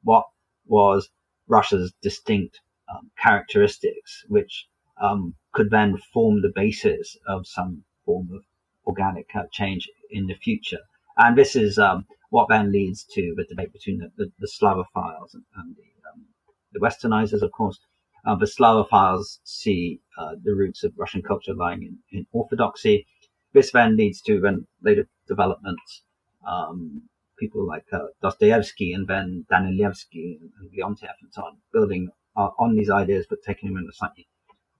[0.02, 0.24] what
[0.66, 1.10] was
[1.48, 4.66] Russia's distinct um, characteristics, which
[5.00, 8.44] um, could then form the basis of some form of
[8.86, 10.80] organic uh, change in the future.
[11.16, 15.34] And this is um, what then leads to the debate between the, the, the Slavophiles
[15.34, 16.24] and, and the, um,
[16.72, 17.78] the, Westernizers, of course.
[18.26, 23.06] Uh, the Slavophiles see uh, the roots of Russian culture lying in, in orthodoxy,
[23.52, 26.02] this then leads to then later developments.
[26.46, 27.02] Um,
[27.38, 32.50] people like uh, Dostoevsky and then Danilevsky and, and Leontiev and so on, building uh,
[32.58, 34.28] on these ideas but taking them in a slightly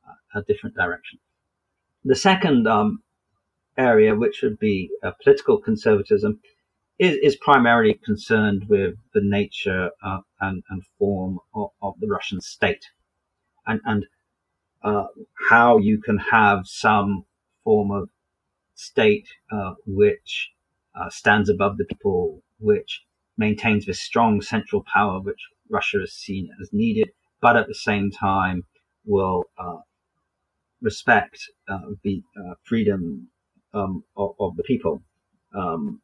[0.09, 1.19] uh, a different direction.
[2.05, 3.03] The second um,
[3.77, 6.41] area, which would be uh, political conservatism,
[6.99, 12.43] is, is, primarily concerned with the nature uh, and, and, form of, of, the Russian
[12.43, 12.85] state
[13.67, 14.07] and, and
[14.83, 15.07] uh,
[15.49, 17.25] how you can have some
[17.65, 18.11] form of
[18.81, 20.51] state uh, which
[20.99, 23.03] uh, stands above the people, which
[23.37, 28.11] maintains this strong central power which Russia has seen as needed, but at the same
[28.11, 28.65] time
[29.05, 29.79] will uh,
[30.81, 31.39] respect
[31.69, 33.29] uh, the uh, freedom
[33.75, 35.03] um, of, of, the people.
[35.55, 36.01] Um,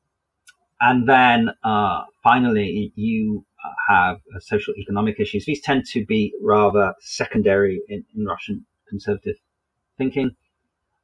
[0.80, 1.50] and then
[2.22, 3.44] finally, you
[3.88, 5.46] have social economic issues.
[5.46, 9.36] These tend to be rather secondary in, in Russian conservative
[9.98, 10.36] thinking.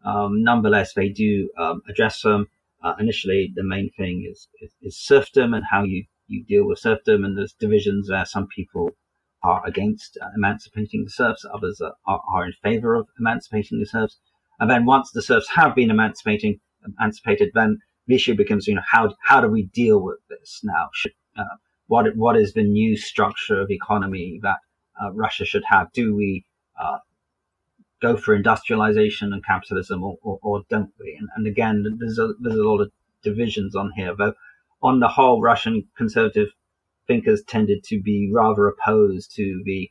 [0.04, 2.46] Um, nonetheless, they do um, address them.
[2.82, 6.80] Uh, initially, the main thing is, is, is serfdom and how you, you deal with
[6.80, 8.24] serfdom, and there's divisions there.
[8.24, 8.90] Some people
[9.42, 13.86] are against uh, emancipating the serfs, others are, are, are, in favor of emancipating the
[13.86, 14.18] serfs.
[14.60, 18.82] And then once the serfs have been emancipating, emancipated, then the issue becomes, you know,
[18.88, 20.88] how, how do we deal with this now?
[20.92, 24.58] Should, uh, what, what is the new structure of economy that
[25.02, 25.92] uh, Russia should have?
[25.92, 26.44] Do we
[26.80, 26.98] uh,
[28.02, 31.16] go for industrialization and capitalism or, or, or don't we?
[31.18, 32.90] And, and, again, there's a, there's a lot of
[33.22, 34.34] divisions on here, but
[34.82, 36.48] on the whole, Russian conservative
[37.06, 39.90] thinkers tended to be rather opposed to the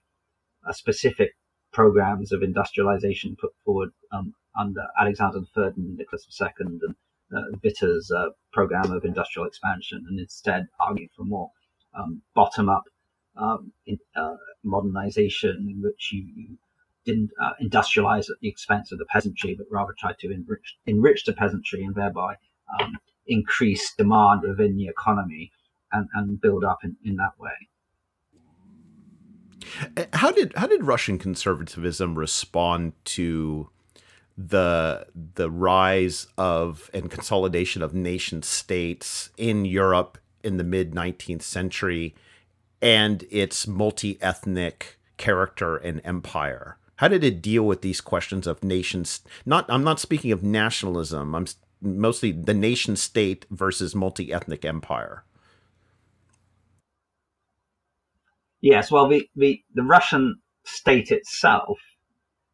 [0.67, 1.31] uh, specific
[1.71, 6.81] programs of industrialization put forward um, under Alexander III and Nicholas II and
[7.33, 11.49] uh, uh, program of industrial expansion, and instead argued for more
[11.97, 12.83] um, bottom-up
[13.37, 16.57] um, in, uh, modernization in which you, you
[17.05, 21.25] didn't uh, industrialize at the expense of the peasantry, but rather tried to enrich, enrich
[21.25, 22.35] the peasantry and thereby
[22.79, 25.51] um, increase demand within the economy
[25.91, 27.49] and, and build up in, in that way.
[30.13, 33.69] How did how did Russian conservatism respond to
[34.37, 41.43] the the rise of and consolidation of nation states in Europe in the mid 19th
[41.43, 42.15] century
[42.81, 46.77] and its multi-ethnic character and empire?
[47.01, 49.21] How did it deal with these questions of nations?
[49.43, 51.33] Not I'm not speaking of nationalism.
[51.33, 51.47] I'm
[51.81, 55.23] mostly the nation state versus multi-ethnic empire.
[58.61, 61.79] Yes, well, the, the, the Russian state itself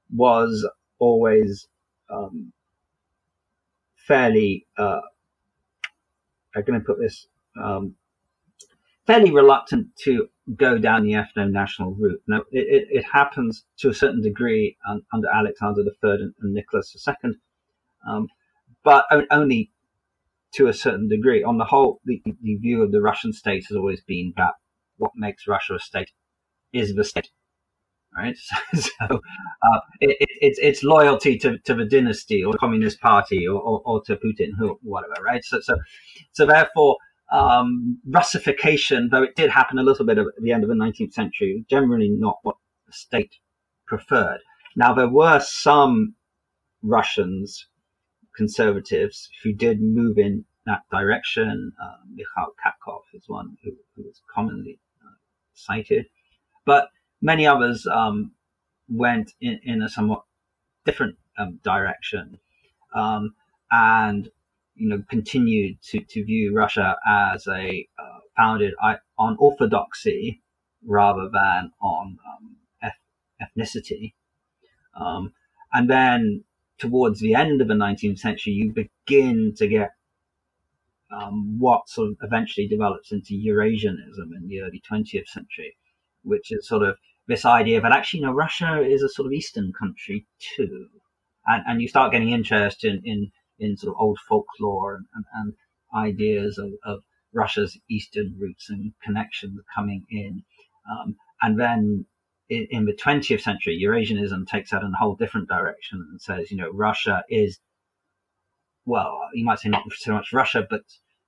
[0.10, 0.66] was
[0.98, 1.68] always
[2.10, 2.54] um,
[3.98, 5.02] fairly, uh,
[6.56, 7.28] I'm going to put this,
[7.62, 7.96] um,
[9.08, 12.22] fairly reluctant to go down the ethno-national route.
[12.28, 16.54] Now, it, it, it, happens to a certain degree um, under Alexander III and, and
[16.54, 17.32] Nicholas II,
[18.08, 18.28] um,
[18.84, 19.72] but only
[20.54, 21.44] to a certain degree.
[21.44, 24.54] On the whole, the, the view of the Russian state has always been that
[24.98, 26.12] what makes Russia a state
[26.74, 27.30] is the state.
[28.18, 28.38] Right,
[28.74, 33.46] so uh, it, it, it's it's loyalty to, to the dynasty or the Communist Party
[33.46, 35.44] or, or, or to Putin, who whatever, right?
[35.44, 35.76] So so
[36.32, 36.98] so therefore,
[37.32, 41.14] um, Russification, though it did happen a little bit at the end of the 19th
[41.14, 43.36] century, generally not what the state
[43.86, 44.40] preferred.
[44.76, 46.16] Now there were some
[46.82, 47.68] Russians,
[48.36, 51.72] conservatives, who did move in that direction.
[51.82, 54.80] Uh, Mikhail Katkov is one who, who was commonly
[55.54, 56.06] cited,
[56.66, 56.90] but
[57.22, 58.32] many others um,
[58.88, 60.24] went in, in, a somewhat
[60.86, 62.38] different um, direction
[62.96, 63.34] um,
[63.72, 64.30] and
[64.78, 68.74] you know continued to, to view Russia as a uh, founded
[69.18, 70.42] on orthodoxy
[70.86, 72.92] rather than on um,
[73.42, 74.14] ethnicity.
[75.00, 75.34] Um,
[75.74, 76.44] and then
[76.78, 79.92] towards the end of the 19th century, you begin to get
[81.12, 85.78] um, what sort of eventually develops into Eurasianism in the early 20th century,
[86.24, 89.34] which is sort of this idea that actually, you know, Russia is a sort of
[89.34, 90.88] Eastern country too.
[91.46, 95.26] And, and you start getting interest in, in, in sort of old folklore and, and,
[95.34, 95.54] and
[95.96, 97.00] ideas of, of,
[97.34, 100.44] Russia's Eastern roots and connections coming in.
[100.90, 102.06] Um, and then
[102.50, 106.50] in, in, the 20th century, Eurasianism takes that in a whole different direction and says,
[106.50, 107.60] you know, Russia is
[108.88, 110.82] well, you might say not so much Russia, but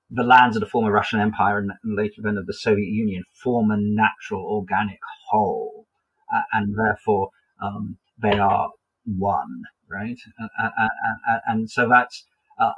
[0.09, 3.69] the lands of the former Russian Empire and, later then of the Soviet Union form
[3.69, 5.85] a natural organic whole,
[6.33, 7.29] uh, and therefore
[7.61, 8.69] um, they are
[9.05, 10.17] one, right?
[10.41, 12.25] Uh, uh, and so that's,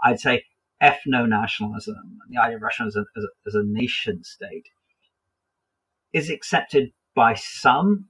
[0.03, 0.43] I'd say,
[0.81, 4.67] ethno-nationalism, the idea of Russia as a, as a, as a nation state,
[6.13, 8.05] is accepted by some,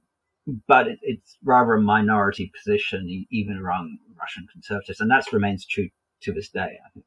[0.67, 5.89] but it, it's rather a minority position, even among Russian conservatives, and that remains true
[6.21, 6.79] to this day.
[6.85, 7.05] I think.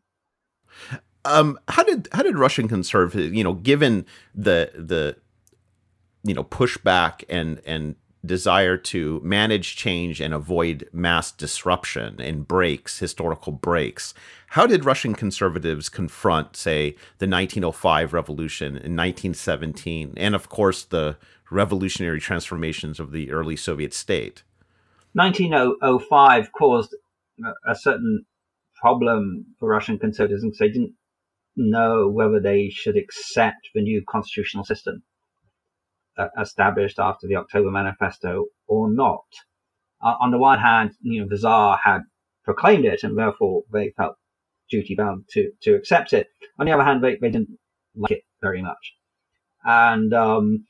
[1.24, 4.04] Um, how did how did Russian conservatives, you know, given
[4.34, 5.16] the the
[6.22, 12.98] you know pushback and and desire to manage change and avoid mass disruption and breaks,
[12.98, 14.14] historical breaks.
[14.48, 21.16] How did Russian conservatives confront, say, the 1905 revolution in 1917, and of course the
[21.50, 24.42] revolutionary transformations of the early Soviet state?
[25.14, 26.94] 1905 caused
[27.66, 28.24] a certain
[28.80, 30.94] problem for Russian conservatives because they didn't
[31.56, 35.02] know whether they should accept the new constitutional system
[36.40, 39.24] established after the October Manifesto or not.
[40.02, 42.02] Uh, on the one hand, you know, the Tsar had
[42.44, 44.16] proclaimed it and therefore they felt
[44.70, 46.28] duty bound to, to accept it.
[46.58, 47.58] On the other hand, they, they didn't
[47.96, 48.94] like it very much.
[49.64, 50.66] And, um,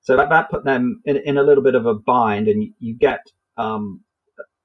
[0.00, 2.72] so that, that put them in, in a little bit of a bind and you,
[2.78, 3.20] you get,
[3.56, 4.04] um,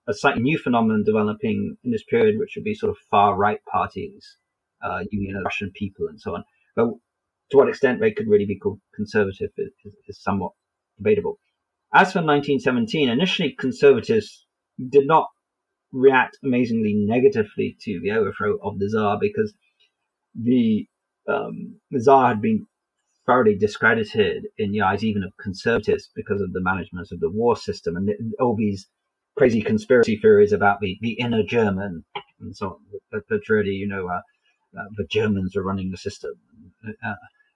[0.08, 3.60] a slightly new phenomenon developing in this period, which would be sort of far right
[3.72, 4.38] parties,
[4.84, 6.44] uh, Union of Russian People and so on.
[6.76, 6.90] But
[7.54, 10.54] to what extent they could really be called conservative is, is, somewhat
[10.98, 11.38] debatable.
[11.94, 14.48] As for 1917, initially conservatives
[14.90, 15.28] did not
[15.92, 19.54] react amazingly negatively to the overthrow of the Tsar because
[20.34, 20.88] the,
[21.28, 22.66] um, the Tsar had been
[23.28, 27.56] thoroughly discredited in the eyes even of conservatives because of the management of the war
[27.56, 28.88] system and all these
[29.38, 32.04] crazy conspiracy theories about the, the inner German
[32.40, 32.78] and so on.
[33.12, 34.22] But, but really, you know, uh,
[34.76, 36.32] uh, the Germans are running the system.
[37.06, 37.14] Uh,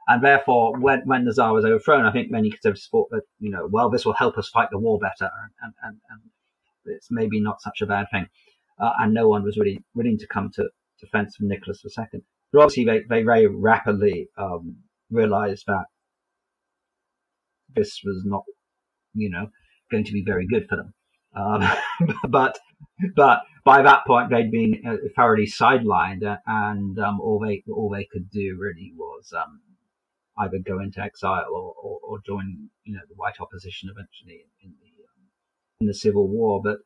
[0.07, 3.49] and therefore, when, when the Tsar was overthrown, I think many conservatives thought that, you
[3.49, 5.29] know, well, this will help us fight the war better.
[5.61, 6.21] And, and, and
[6.85, 8.27] it's maybe not such a bad thing.
[8.79, 10.69] Uh, and no one was really willing to come to
[11.01, 12.21] defense of Nicholas II.
[12.53, 14.77] But obviously, they, they very rapidly um,
[15.11, 15.85] realized that
[17.75, 18.43] this was not,
[19.13, 19.47] you know,
[19.91, 20.93] going to be very good for them.
[21.35, 21.69] Um,
[22.29, 22.57] but
[23.15, 27.89] but by that point, they'd been uh, thoroughly sidelined, uh, and um, all they all
[27.89, 29.59] they could do really was um,
[30.39, 34.69] either go into exile or, or, or, join, you know, the white opposition eventually in,
[34.69, 35.23] in the um,
[35.81, 36.61] in the civil war.
[36.63, 36.77] But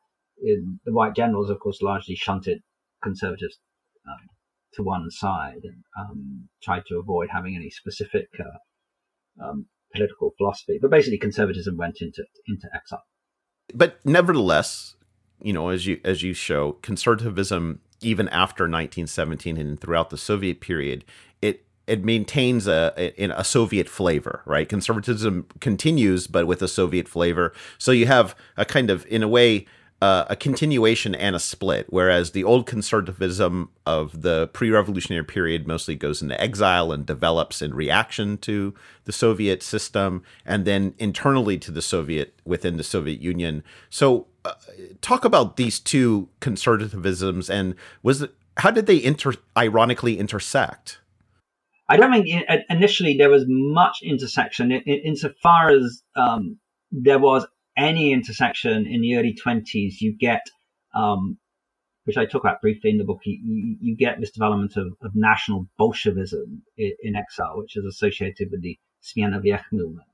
[0.42, 2.60] in, the white generals, of course, largely shunted
[3.04, 3.60] conservatives
[4.08, 4.28] um,
[4.74, 10.80] to one side and um, tried to avoid having any specific uh, um, political philosophy.
[10.82, 13.04] But basically, conservatism went into into exile.
[13.74, 14.96] But nevertheless,
[15.42, 20.60] you know, as you as you show, conservatism even after 1917 and throughout the Soviet
[20.60, 21.06] period,
[21.88, 24.70] it maintains a, a, a Soviet flavor, right?
[24.70, 27.54] Conservatism continues, but with a Soviet flavor.
[27.78, 29.66] So you have a kind of, in a way,
[30.02, 35.96] uh, a continuation and a split, whereas the old conservatism of the pre-revolutionary period mostly
[35.96, 38.74] goes into exile and develops in reaction to
[39.06, 43.64] the Soviet system, and then internally to the Soviet within the Soviet Union.
[43.92, 44.54] So, uh,
[45.02, 48.26] talk about these two conservatisms, and was
[48.58, 51.01] how did they inter ironically intersect?
[51.92, 56.58] I don't think initially there was much intersection in, insofar as um,
[56.90, 60.42] there was any intersection in the early 20s, you get,
[60.96, 61.38] um,
[62.06, 65.12] which I talk about briefly in the book, you, you get this development of, of
[65.16, 69.42] national Bolshevism in, in, exile, which is associated with the Smena
[69.74, 70.08] movement.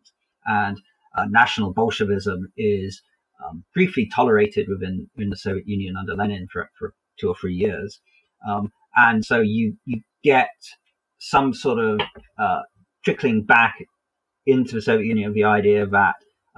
[0.48, 0.82] And
[1.16, 3.04] uh, national Bolshevism is
[3.46, 7.54] um, briefly tolerated within, within, the Soviet Union under Lenin for, for two or three
[7.54, 8.00] years.
[8.48, 10.50] Um, and so you, you get
[11.20, 12.00] some sort of
[12.38, 12.62] uh,
[13.04, 13.76] trickling back
[14.46, 16.16] into the Soviet Union of the idea that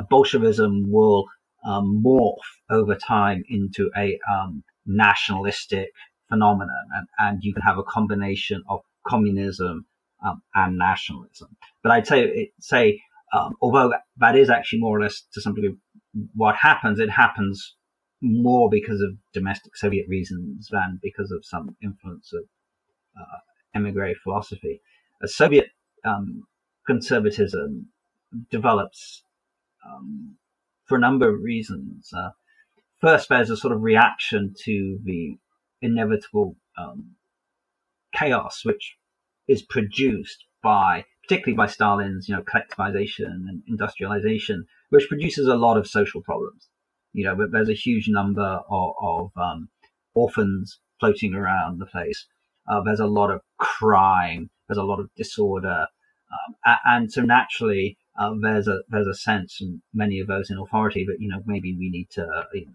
[0.10, 1.26] Bolshevism will
[1.66, 2.36] um, morph
[2.70, 5.90] over time into a um, nationalistic
[6.30, 9.86] phenomenon, and, and, you can have a combination of communism
[10.26, 11.50] um, and nationalism.
[11.84, 13.02] But I'd say, say
[13.34, 15.76] um, although that is actually more or less to some degree
[16.34, 17.76] what happens, it happens
[18.22, 22.44] more because of domestic Soviet reasons than because of some influence of
[23.20, 23.38] uh,
[23.76, 24.82] emigre philosophy.
[25.22, 25.68] A Soviet
[26.06, 26.44] um,
[26.86, 27.88] conservatism
[28.50, 29.24] develops
[29.86, 30.36] um,
[30.86, 32.12] for a number of reasons.
[32.16, 32.32] Uh,
[33.02, 35.38] first, there's a sort of reaction to the
[35.82, 37.16] inevitable um,
[38.14, 38.98] chaos which
[39.48, 45.78] is produced by, particularly by Stalin's, you know, collectivization and industrialization, which produces a lot
[45.78, 46.70] of social problems.
[47.14, 49.70] You know, there's a huge number of, of um,
[50.14, 52.28] orphans floating around the place.
[52.70, 54.50] Uh, there's a lot of crime.
[54.68, 55.88] There's a lot of disorder.
[56.68, 60.58] Um, and so naturally, uh, there's a there's a sense in many of those in
[60.58, 62.72] authority that you know maybe we need to you know,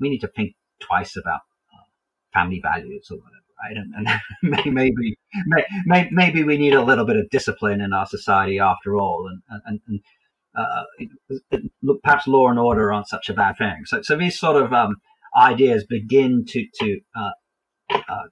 [0.00, 1.40] we need to think twice about
[1.72, 1.86] uh,
[2.34, 3.76] family values or whatever, right?
[3.76, 4.06] And,
[4.42, 5.16] and maybe
[5.86, 9.60] maybe maybe we need a little bit of discipline in our society after all, and
[9.64, 10.00] and, and
[10.58, 11.58] uh,
[12.02, 13.84] perhaps law and order aren't such a bad thing.
[13.84, 14.96] So so these sort of um,
[15.36, 17.30] ideas begin to to uh,
[17.90, 18.24] uh,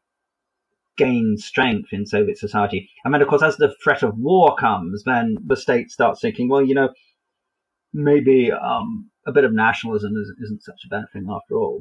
[0.97, 2.89] gain strength in Soviet society.
[3.05, 6.49] And then, of course, as the threat of war comes, then the state starts thinking,
[6.49, 6.91] well, you know,
[7.93, 11.81] maybe um, a bit of nationalism is, not such a bad thing after all.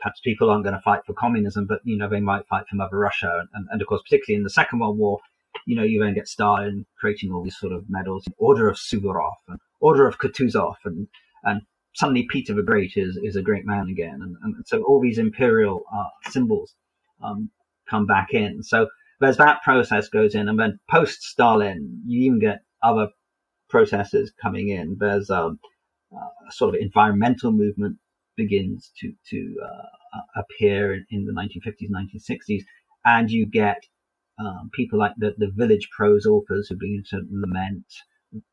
[0.00, 2.76] Perhaps people aren't going to fight for communism, but you know they might fight for
[2.76, 5.20] Mother Russia, and, and of course, particularly in the Second World War,
[5.64, 9.34] you know you then get Stalin creating all these sort of medals, Order of Suvorov
[9.46, 11.06] and Order of Kutuzov, and
[11.44, 11.60] and
[11.94, 15.18] suddenly Peter the Great is is a great man again, and, and so all these
[15.18, 16.74] imperial uh, symbols
[17.22, 17.50] um,
[17.90, 18.62] come back in.
[18.62, 18.88] So
[19.20, 23.08] there's that process goes in, and then post Stalin, you even get other
[23.68, 24.96] processes coming in.
[24.98, 25.58] There's um,
[26.14, 27.98] uh, a sort of environmental movement
[28.36, 32.62] begins to to uh, appear in, in, the 1950s, 1960s,
[33.04, 33.82] and you get
[34.38, 37.84] um, people like the, the village prose authors who begin to lament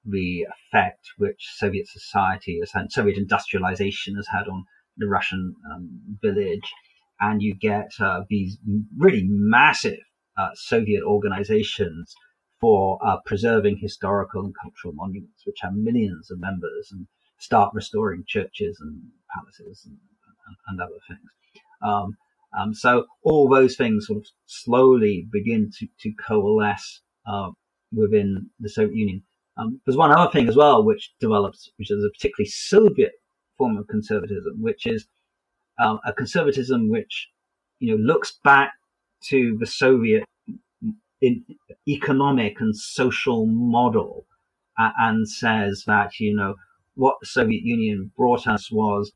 [0.05, 4.65] the effect which Soviet society has had, Soviet industrialization has had on
[4.97, 6.71] the Russian um, village,
[7.19, 8.57] and you get uh, these
[8.97, 9.99] really massive
[10.37, 12.13] uh, Soviet organizations
[12.59, 17.07] for uh, preserving historical and cultural monuments, which have millions of members and
[17.39, 19.01] start restoring churches and
[19.33, 19.97] palaces and,
[20.47, 21.29] and, and other things.
[21.83, 22.17] Um,
[22.57, 27.49] um, so all those things sort of slowly begin to, to coalesce uh,
[27.91, 29.23] within the Soviet Union.
[29.57, 33.11] Um, there's one other thing as well which develops, which is a particularly Soviet
[33.57, 35.07] form of conservatism, which is
[35.79, 37.29] um, a conservatism which
[37.79, 38.73] you know looks back
[39.23, 40.23] to the Soviet
[41.87, 44.25] economic and social model
[44.77, 46.55] uh, and says that you know
[46.95, 49.11] what the Soviet Union brought us was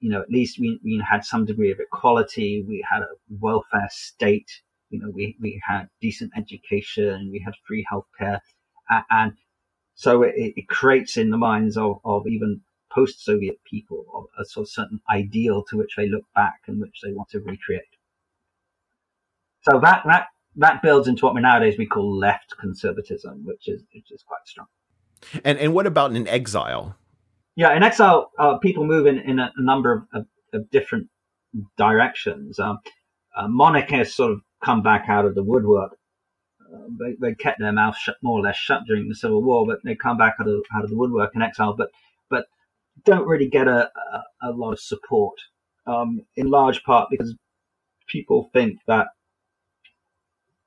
[0.00, 3.08] you know at least we, we had some degree of equality we had a
[3.40, 4.50] welfare state
[4.90, 8.40] you know we, we had decent education we had free healthcare
[8.90, 9.32] uh, and
[9.94, 12.60] so it, it, creates in the minds of, of even
[12.94, 17.12] post-Soviet people a sort of certain ideal to which they look back and which they
[17.12, 17.82] want to recreate.
[19.62, 20.26] So that that
[20.56, 24.46] that builds into what we nowadays we call left conservatism, which is which is quite
[24.46, 24.66] strong.
[25.44, 26.96] And and what about in exile?
[27.54, 31.08] Yeah, in exile, uh, people move in, in a, number of, of, of different
[31.76, 32.58] directions.
[32.58, 32.78] Um,
[33.36, 35.98] uh, monarchists sort of come back out of the woodwork.
[36.62, 39.66] Uh, they, they kept their mouth shut, more or less shut during the Civil War,
[39.66, 41.90] but they come back out of, out of the woodwork in exile, but but
[43.04, 45.34] don't really get a, a, a lot of support.
[45.84, 47.34] Um, in large part because
[48.06, 49.08] people think that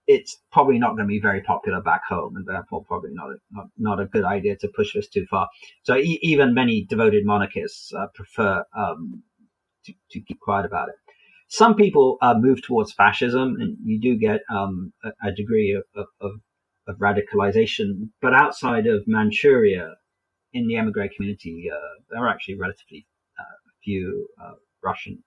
[0.07, 3.35] it's probably not going to be very popular back home, and therefore probably not a,
[3.51, 5.47] not, not a good idea to push this too far.
[5.83, 9.23] So e- even many devoted monarchists uh, prefer um,
[9.85, 10.95] to, to, keep quiet about it.
[11.47, 16.07] Some people uh, move towards fascism, and you do get um, a, a, degree of,
[16.21, 16.31] of,
[16.87, 18.09] of, radicalization.
[18.21, 19.95] But outside of Manchuria,
[20.55, 21.75] in the emigre community, uh,
[22.09, 23.05] there are actually relatively
[23.37, 23.43] uh,
[23.83, 25.21] few uh, Russian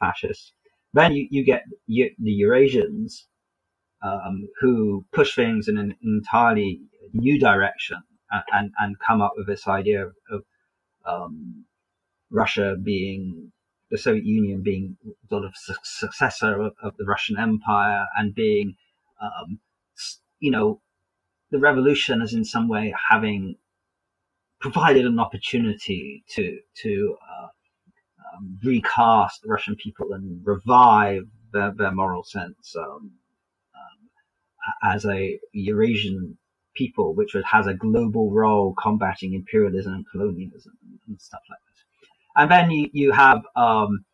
[0.00, 0.52] fascists.
[0.94, 3.24] Then you, you get the Eurasians,
[4.02, 6.80] um, who push things in an entirely
[7.12, 7.98] new direction
[8.52, 10.42] and, and, come up with this idea of,
[11.04, 11.64] um,
[12.30, 13.52] Russia being
[13.90, 14.96] the Soviet Union being
[15.30, 18.76] sort of su- successor of, of, the Russian Empire and being,
[19.20, 19.60] um,
[20.40, 20.80] you know,
[21.50, 23.56] the revolution as in some way having
[24.60, 27.48] provided an opportunity to to uh,
[28.36, 32.74] um, recast the Russian people and revive their, their moral sense.
[32.76, 33.12] Um,
[34.82, 36.36] as a Eurasian
[36.74, 40.72] people, which has a global role combating imperialism and colonialism
[41.06, 42.42] and stuff like that.
[42.42, 44.04] And then you, you have um,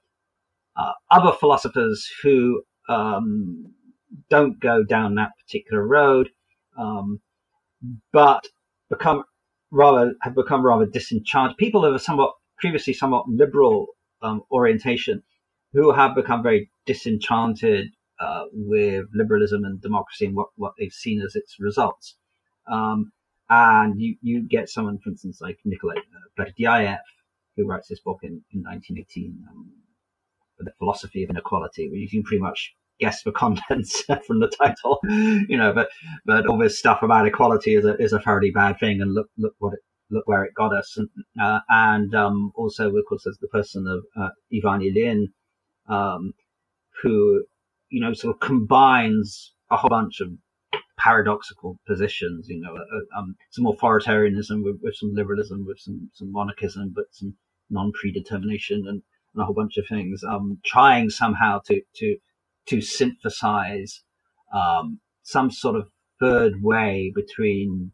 [0.77, 3.73] uh, other philosophers who um,
[4.31, 6.31] don't go down that particular road,
[6.79, 7.21] um,
[8.13, 8.47] but
[8.91, 9.25] become
[9.73, 11.57] rather have become rather disenchanted.
[11.57, 13.89] People of a somewhat previously somewhat liberal
[14.21, 15.23] um, orientation
[15.73, 17.89] who have become very disenchanted
[18.21, 22.17] uh, with liberalism and democracy and what, what they've seen as its results.
[22.71, 23.11] Um,
[23.49, 27.01] and you, you get someone, for instance, like Nikolai uh, Berdyaev,
[27.57, 29.73] who writes this book in, in 1918, um,
[30.59, 35.01] The Philosophy of Inequality, where you can pretty much guess the contents from the title,
[35.49, 35.89] you know, but,
[36.25, 39.01] but all this stuff about equality is a, is a fairly bad thing.
[39.01, 39.81] And look, look what it,
[40.11, 40.97] look where it got us.
[40.97, 41.09] And,
[41.41, 45.27] uh, and um, also, of course, there's the person of uh, Ivan Ilyin,
[45.89, 46.35] um,
[47.03, 47.45] who
[47.93, 50.31] you know, sort of combines a whole bunch of
[50.99, 56.33] paradoxical positions, you know, uh, um, some authoritarianism with, with, some liberalism, with some, some
[56.33, 57.35] monarchism, but some
[57.71, 59.03] non-predetermination and,
[59.35, 62.17] and a whole bunch of things, um, trying somehow to, to,
[62.67, 64.03] to synthesize,
[64.55, 65.89] um, some sort of
[66.21, 67.93] third way between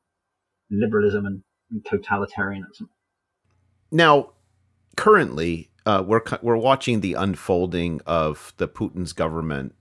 [0.71, 2.89] liberalism and, and totalitarianism.
[3.91, 4.33] Now,
[4.97, 9.75] currently, uh, we're we're watching the unfolding of the Putin's government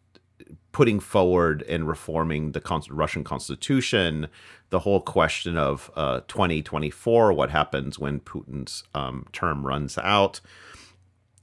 [0.72, 4.28] putting forward and reforming the Russian constitution,
[4.70, 10.40] the whole question of uh, 2024, what happens when Putin's um, term runs out.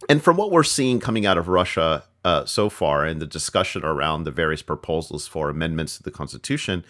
[0.09, 3.85] And from what we're seeing coming out of Russia uh, so far in the discussion
[3.85, 6.85] around the various proposals for amendments to the constitution,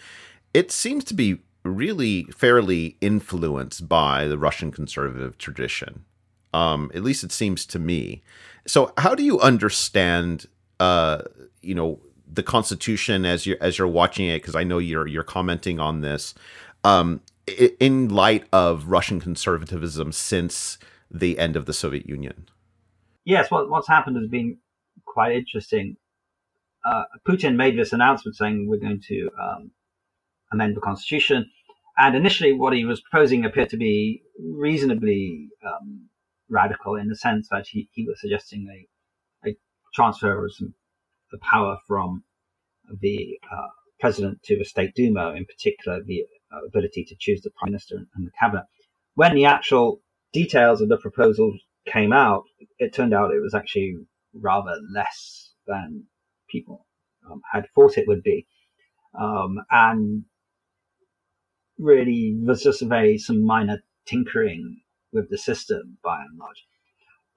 [0.53, 6.05] it seems to be really fairly influenced by the Russian conservative tradition.
[6.53, 8.23] Um, at least it seems to me.
[8.65, 10.45] So, how do you understand,
[10.79, 11.23] uh,
[11.61, 11.99] you know,
[12.31, 16.01] the Constitution as you as you're watching it, because I know you're you're commenting on
[16.01, 16.33] this,
[16.83, 17.21] um,
[17.79, 20.77] in light of Russian conservatism since
[21.11, 22.47] the end of the Soviet Union.
[23.25, 24.57] Yes, what, what's happened has been
[25.05, 25.97] quite interesting.
[26.85, 29.71] Uh, Putin made this announcement saying we're going to um,
[30.51, 31.49] amend the constitution,
[31.97, 36.09] and initially what he was proposing appeared to be reasonably um,
[36.49, 38.67] radical in the sense that he, he was suggesting
[39.45, 39.57] a, a
[39.93, 40.73] transfer of some
[41.31, 42.23] the power from
[43.01, 43.67] the uh,
[43.99, 47.95] president to the state Duma, in particular the uh, ability to choose the prime minister
[48.15, 48.65] and the cabinet.
[49.15, 50.01] When the actual
[50.33, 51.53] details of the proposal
[51.87, 52.43] came out,
[52.79, 53.97] it turned out it was actually
[54.35, 56.03] rather less than
[56.49, 56.85] people
[57.29, 58.47] um, had thought it would be.
[59.19, 60.25] Um, and
[61.77, 64.81] really was just a very some minor tinkering
[65.11, 66.65] with the system by and large.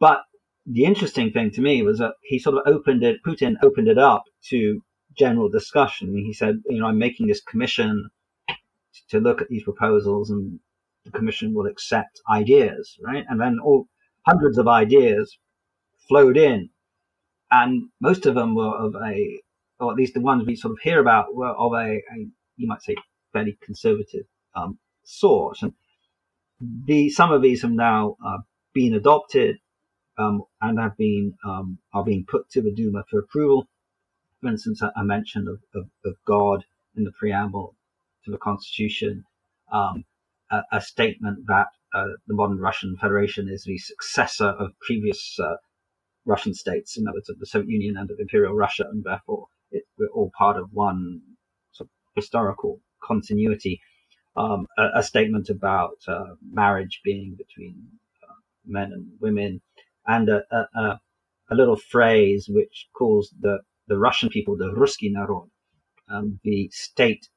[0.00, 0.22] But
[0.66, 3.98] the interesting thing to me was that he sort of opened it, Putin opened it
[3.98, 4.82] up to
[5.16, 6.14] general discussion.
[6.14, 8.10] He said, you know, I'm making this commission
[9.10, 10.60] to look at these proposals and
[11.04, 13.24] the commission will accept ideas, right?
[13.28, 13.88] And then all
[14.26, 15.38] hundreds of ideas
[16.08, 16.70] flowed in
[17.50, 19.40] and most of them were of a,
[19.80, 22.26] or at least the ones we sort of hear about were of a, a
[22.56, 22.96] you might say,
[23.32, 25.62] fairly conservative um, sort.
[25.62, 25.72] And
[26.60, 28.38] the some of these have now uh,
[28.74, 29.56] been adopted
[30.18, 33.68] um, and have been um, are being put to the Duma for approval.
[34.40, 36.64] For instance, a, mention of, of, of, God
[36.96, 37.74] in the preamble
[38.24, 39.24] to the Constitution,
[39.72, 40.04] um,
[40.52, 45.56] a, a, statement that uh, the modern Russian Federation is the successor of previous uh,
[46.24, 49.84] Russian states, in other words, the Soviet Union and of Imperial Russia, and therefore it,
[49.98, 51.22] we're all part of one
[51.72, 53.80] sort of historical continuity.
[54.36, 57.74] Um, a, a, statement about uh, marriage being between
[58.22, 58.34] uh,
[58.66, 59.60] men and women,
[60.06, 61.00] and a, a,
[61.50, 63.58] a, little phrase which calls the,
[63.88, 65.50] the Russian people the Ruski Narod,
[66.08, 67.28] um, the state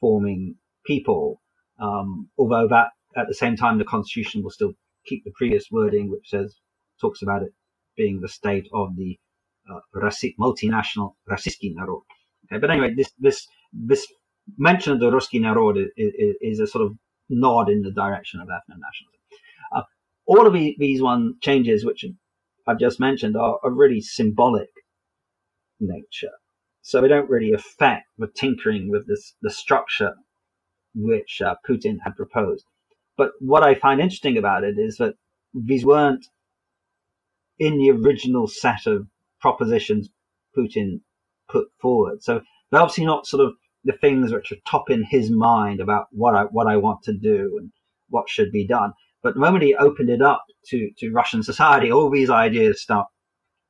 [0.00, 0.54] forming
[0.86, 1.42] people,
[1.78, 4.72] um, although that at the same time the constitution will still
[5.04, 6.56] keep the previous wording which says
[7.00, 7.52] talks about it
[7.96, 9.18] being the state of the
[9.70, 9.80] uh,
[10.38, 12.02] multinational Rossiyski Narod.
[12.46, 14.06] Okay, but anyway, this this this
[14.58, 16.96] mention of the Ruski Narod is, is, is, a sort of
[17.28, 19.20] nod in the direction of ethno nationalism
[20.30, 22.04] all of these one changes, which
[22.64, 24.70] I've just mentioned, are, are really symbolic
[25.80, 26.30] nature.
[26.82, 30.14] So they don't really affect the tinkering with this, the structure
[30.94, 32.64] which uh, Putin had proposed.
[33.16, 35.14] But what I find interesting about it is that
[35.52, 36.24] these weren't
[37.60, 39.06] in the original set of
[39.40, 40.08] propositions
[40.56, 41.00] Putin
[41.48, 42.22] put forward.
[42.22, 42.40] So
[42.70, 43.52] they're obviously not sort of
[43.84, 47.12] the things which are top in his mind about what I what I want to
[47.12, 47.70] do and
[48.08, 48.92] what should be done.
[49.22, 53.06] But the moment he opened it up to, to Russian society, all these ideas start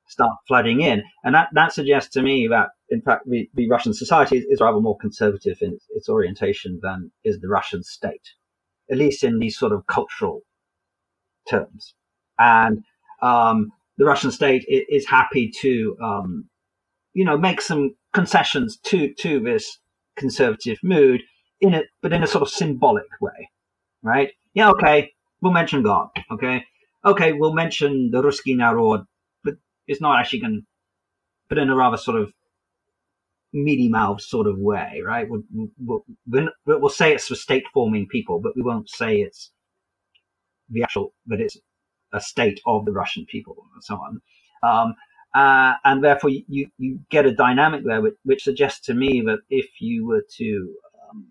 [0.06, 3.94] start flooding in, and that, that suggests to me that in fact the, the Russian
[3.94, 8.30] society is, is, rather more conservative in its, its orientation than is the Russian state,
[8.90, 10.40] at least in these sort of cultural
[11.48, 11.94] terms.
[12.40, 12.82] And
[13.22, 13.70] um,
[14.00, 16.48] the Russian state is happy to, um,
[17.12, 19.78] you know, make some concessions to to this
[20.16, 21.20] conservative mood
[21.60, 23.50] in it, but in a sort of symbolic way,
[24.02, 24.30] right?
[24.54, 26.64] Yeah, okay, we'll mention God, okay?
[27.04, 29.02] Okay, we'll mention the Ruski Narod,
[29.44, 30.62] but it's not actually going
[31.50, 32.32] but in a rather sort of
[33.52, 35.28] meaty mouth sort of way, right?
[35.28, 35.42] We'll,
[35.78, 36.04] we'll,
[36.64, 39.50] we'll, say it's for state forming people, but we won't say it's
[40.70, 41.58] the actual, that it's
[42.12, 44.20] a state of the Russian people and so on.
[44.62, 44.94] Um,
[45.34, 49.38] uh, and therefore you, you get a dynamic there which, which, suggests to me that
[49.48, 50.74] if you were to
[51.08, 51.26] um,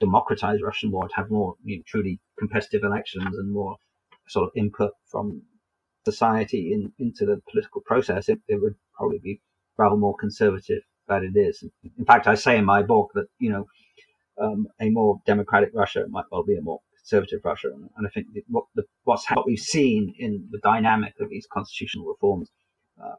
[0.00, 3.76] democratize Russian war, to have more you know, truly competitive elections and more
[4.28, 5.42] sort of input from
[6.04, 9.40] society in, into the political process, it, it would probably be
[9.78, 11.64] rather more conservative than it is.
[11.98, 13.66] In fact, I say in my book that, you know,
[14.40, 17.68] um, a more democratic Russia might well be a more conservative Russia.
[17.96, 22.06] And I think what, the, what's what we've seen in the dynamic of these constitutional
[22.06, 22.50] reforms
[23.02, 23.14] uh,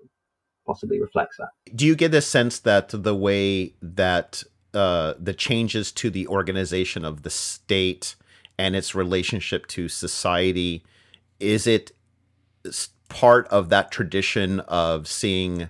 [0.65, 1.49] possibly reflects that.
[1.75, 7.03] Do you get the sense that the way that uh, the changes to the organization
[7.03, 8.15] of the state
[8.57, 10.83] and its relationship to society
[11.39, 11.91] is it
[13.07, 15.69] part of that tradition of seeing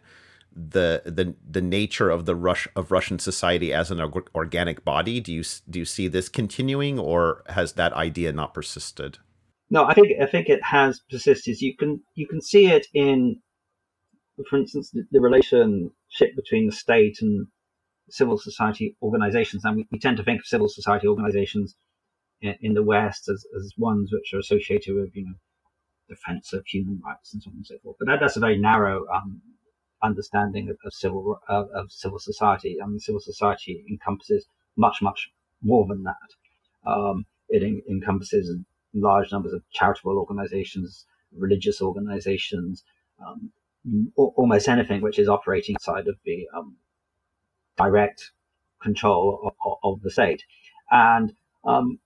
[0.69, 3.99] the the the nature of the rush of Russian society as an
[4.35, 5.19] organic body?
[5.19, 9.17] Do you do you see this continuing or has that idea not persisted?
[9.69, 11.61] No i think i think it has persisted.
[11.61, 13.41] You can you can see it in
[14.49, 17.47] for instance the, the relationship between the state and
[18.11, 19.65] civil society organizations.
[19.65, 21.75] And we, we tend to think of civil society organizations
[22.41, 25.33] in the West as, as ones which are associated with, you know,
[26.07, 27.97] defense of human rights and so on and so forth.
[27.99, 29.41] But that, that's a very narrow um,
[30.01, 32.77] understanding of, of civil of, of, civil society.
[32.81, 34.45] I mean, civil society encompasses
[34.77, 35.31] much, much
[35.61, 36.89] more than that.
[36.89, 38.55] Um, it en- encompasses
[38.93, 42.83] large numbers of charitable organizations, religious organizations,
[43.25, 43.51] um,
[44.15, 46.75] almost anything which is operating outside of the um,
[47.77, 48.31] direct
[48.81, 50.43] control of, of, of, the state.
[50.91, 51.33] And
[51.65, 51.99] um,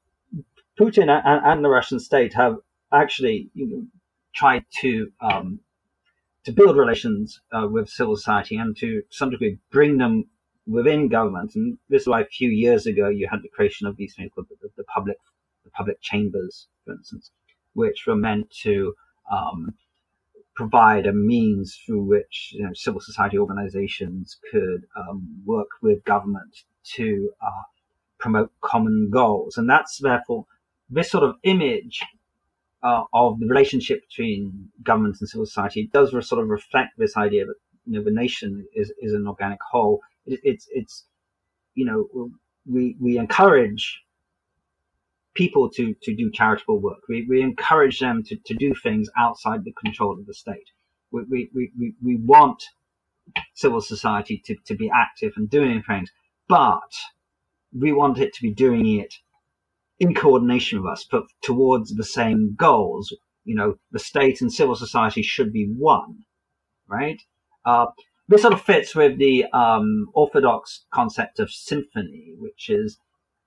[0.79, 2.57] Putin and, and, the Russian state have
[2.91, 3.87] actually you know,
[4.33, 5.59] tried to um,
[6.45, 10.25] to build relations uh, with civil society and to some degree bring them
[10.67, 11.55] within government.
[11.55, 14.31] And this is why a few years ago you had the creation of these things
[14.33, 15.17] called the, the public
[15.63, 17.31] the public chambers, for instance,
[17.73, 18.93] which were meant to
[19.31, 19.73] um,
[20.55, 26.63] provide a means through which you know, civil society organizations could um, work with government
[26.83, 27.63] to uh,
[28.19, 29.57] promote common goals.
[29.57, 30.45] And that's therefore
[30.89, 32.03] this sort of image
[32.83, 37.45] uh, of the relationship between government and civil society does sort of reflect this idea
[37.45, 37.55] that
[37.85, 40.01] you know the nation is, is an organic whole.
[40.25, 41.05] It, it's it's
[41.75, 42.29] you know
[42.69, 44.01] we we encourage
[45.33, 46.99] people to to do charitable work.
[47.07, 50.69] We we encourage them to, to do things outside the control of the state.
[51.11, 52.63] We we we, we want
[53.55, 56.09] civil society to, to be active and doing things,
[56.49, 56.91] but
[57.77, 59.13] we want it to be doing it
[60.03, 63.15] in coordination with us, but towards the same goals.
[63.45, 66.25] You know, the state and civil society should be one,
[66.87, 67.21] right?
[67.65, 67.87] Uh,
[68.27, 72.97] this sort of fits with the um, orthodox concept of symphony, which is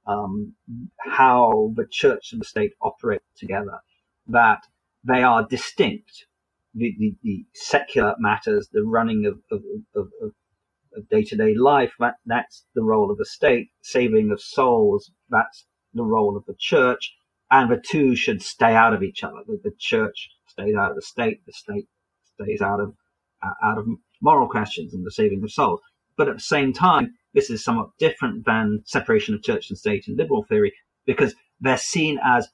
[0.07, 0.55] um,
[0.99, 3.79] how the church and the state operate together,
[4.27, 4.63] that
[5.05, 6.27] they are distinct.
[6.75, 9.63] The, the, the secular matters, the running of, of,
[9.95, 13.69] of, of day-to-day life, that, that's the role of the state.
[13.83, 15.67] Saving of souls, that's
[15.97, 17.15] the role of the church,
[17.51, 19.39] and the two should stay out of each other.
[19.47, 21.87] The, the church stays out of the state, the state
[22.35, 22.95] stays out of
[23.43, 23.87] uh, out of
[24.21, 25.81] moral questions and the saving of souls.
[26.17, 30.09] But at the same time, this is somewhat different than separation of church and state
[30.09, 30.73] in liberal theory
[31.05, 32.49] because they're seen as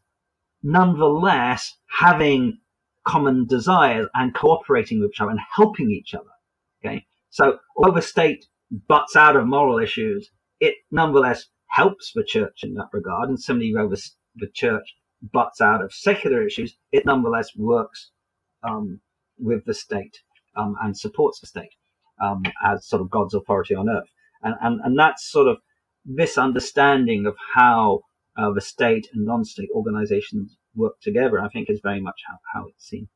[0.62, 2.58] nonetheless having
[3.06, 6.30] common desires and cooperating with each other and helping each other.
[6.84, 7.06] Okay.
[7.30, 8.46] So although the state
[8.88, 10.30] butts out of moral issues,
[10.60, 13.28] it nonetheless helps the church in that regard.
[13.28, 14.00] And similarly, where the,
[14.36, 14.94] the church
[15.32, 18.10] butts out of secular issues, it nonetheless works
[18.62, 19.00] um,
[19.38, 20.18] with the state
[20.56, 21.74] um, and supports the state
[22.22, 24.08] um, as sort of God's authority on earth.
[24.42, 25.58] And, and, and that's sort of
[26.04, 28.00] this understanding of how
[28.36, 32.66] uh, the state and non-state organizations work together, I think is very much how, how
[32.66, 33.08] it's seen.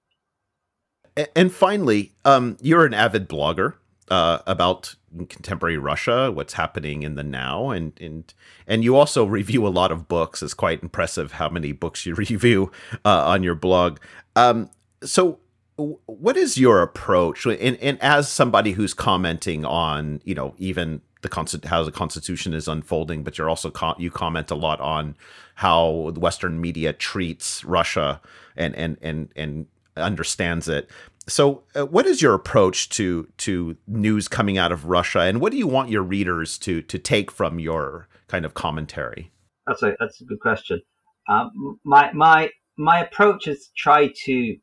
[1.34, 3.74] And finally, um, you're an avid blogger
[4.11, 4.94] uh, about
[5.28, 8.34] contemporary Russia, what's happening in the now, and and
[8.66, 10.42] and you also review a lot of books.
[10.42, 12.70] It's quite impressive how many books you review
[13.04, 13.98] uh, on your blog.
[14.34, 14.70] Um,
[15.02, 15.38] so,
[15.76, 17.46] what is your approach?
[17.46, 22.68] And, and as somebody who's commenting on, you know, even the how the Constitution is
[22.68, 25.16] unfolding, but you're also you comment a lot on
[25.57, 28.20] how the Western media treats Russia
[28.57, 30.90] and and and and understands it
[31.29, 35.53] so uh, what is your approach to to news coming out of Russia and what
[35.53, 39.33] do you want your readers to to take from your kind of commentary?
[39.66, 40.83] That's a that's a good question.
[41.29, 44.59] Um, my my my approach is try to you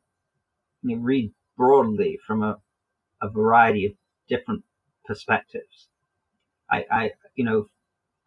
[0.82, 2.56] know, read broadly from a,
[3.22, 3.92] a variety of
[4.28, 4.64] different
[5.04, 5.88] perspectives.
[6.70, 7.66] I, I you know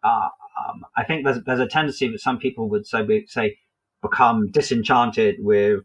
[0.04, 0.28] uh,
[0.68, 3.58] um, I think there's there's a tendency that some people would say say
[4.00, 5.80] become disenchanted with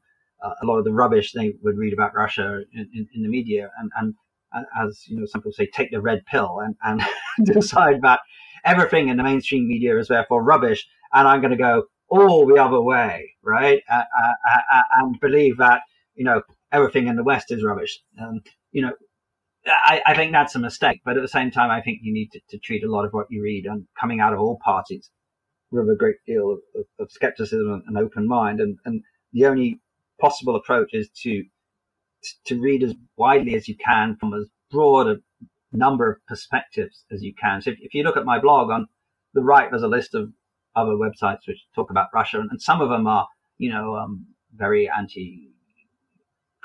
[0.62, 3.70] a lot of the rubbish they would read about Russia in, in, in the media,
[3.80, 4.14] and, and,
[4.52, 7.02] and, as you know, some people say, take the red pill and, and
[7.54, 8.20] decide that
[8.66, 12.62] everything in the mainstream media is therefore rubbish, and I'm going to go all the
[12.62, 13.82] other way, right?
[13.90, 15.82] Uh, uh, uh, and believe that
[16.16, 16.42] you know
[16.72, 18.00] everything in the West is rubbish.
[18.22, 18.42] Um,
[18.72, 18.92] you know,
[19.66, 21.02] I, I, think that's a mistake.
[21.06, 23.14] But at the same time, I think you need to, to, treat a lot of
[23.14, 25.10] what you read and coming out of all parties
[25.72, 28.60] with a great deal of, of, of skepticism and open mind.
[28.60, 29.80] And, and the only
[30.24, 31.44] possible approach is to
[32.46, 35.18] to read as widely as you can from as broad a
[35.74, 37.62] number of perspectives as you can.
[37.62, 38.88] So if, if you look at my blog on
[39.34, 40.32] the right, there's a list of
[40.76, 44.26] other websites which talk about Russia, and, and some of them are, you know, um,
[44.56, 45.50] very anti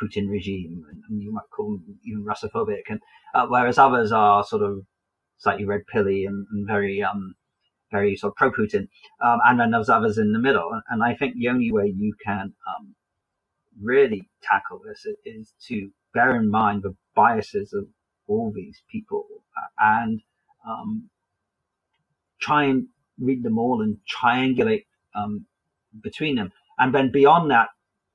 [0.01, 3.01] Putin regime, and you might call them even Russophobic, and
[3.35, 4.83] uh, whereas others are sort of
[5.39, 7.35] slightly red pilly and, and very um,
[7.91, 8.87] very sort of pro Putin,
[9.21, 10.71] um, and then there's others in the middle.
[10.89, 12.95] And I think the only way you can um,
[13.83, 17.87] really tackle this is to bear in mind the biases of
[18.27, 19.27] all these people
[19.57, 20.21] uh, and
[20.69, 21.09] um,
[22.41, 22.87] try and
[23.19, 25.47] read them all and triangulate um,
[26.03, 26.53] between them.
[26.79, 27.69] And then beyond that,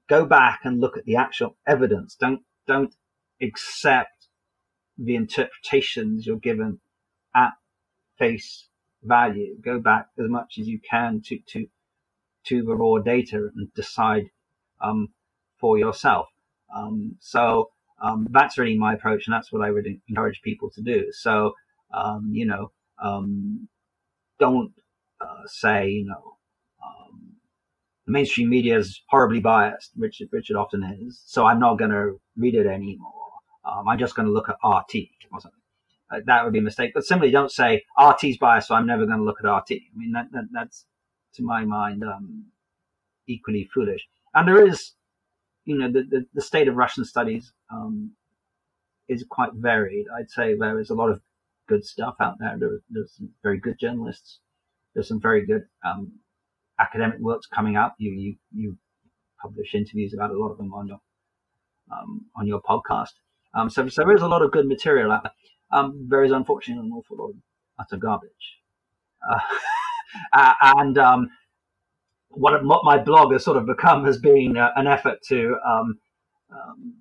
[0.07, 2.16] go back and look at the actual evidence.
[2.16, 2.93] Don't don't
[3.41, 4.28] accept
[4.97, 6.80] the interpretations you're given
[7.36, 7.51] at
[8.18, 8.70] face
[9.03, 9.55] value.
[9.61, 11.68] Go back as much as you can to to
[12.45, 14.30] to the raw data and decide
[14.82, 15.09] um,
[15.64, 16.28] for yourself.
[16.76, 17.70] Um, so
[18.01, 21.05] um, that's really my approach, and that's what I would encourage people to do.
[21.14, 21.53] So
[21.93, 23.70] um, you know, um,
[24.39, 24.74] don't
[25.22, 26.38] uh, say you know,
[26.86, 27.38] um,
[28.05, 31.22] the mainstream media is horribly biased, which, which it often is.
[31.26, 33.14] So I'm not going to read it anymore.
[33.66, 34.95] I'm just going to look at RT
[35.32, 35.61] or something.
[36.11, 36.91] Uh, that would be a mistake.
[36.93, 39.72] But simply don't say RT's biased, so I'm never going to look at RT.
[39.72, 40.86] I mean, that, that that's
[41.36, 42.47] to my mind um,
[43.28, 44.05] equally foolish.
[44.34, 44.91] And there is,
[45.66, 48.11] you know, the, the, the state of Russian studies um,
[49.07, 50.05] is quite varied.
[50.18, 51.22] I'd say there is a lot of
[51.68, 52.55] good stuff out there.
[52.59, 54.39] there there's some very good journalists.
[54.93, 56.11] There's some very good um,
[56.80, 57.93] academic works coming out.
[57.97, 58.78] You you you
[59.41, 60.99] publish interviews about a lot of them on your
[61.91, 63.14] um, on your podcast.
[63.53, 65.34] Um, so so there is a lot of good material out there.
[65.72, 67.36] Um, there is unfortunately an awful lot of
[67.80, 68.59] utter garbage.
[69.28, 69.39] Uh,
[70.61, 71.30] and um,
[72.36, 75.99] what, what my blog has sort of become has been uh, an effort to um,
[76.51, 76.95] um,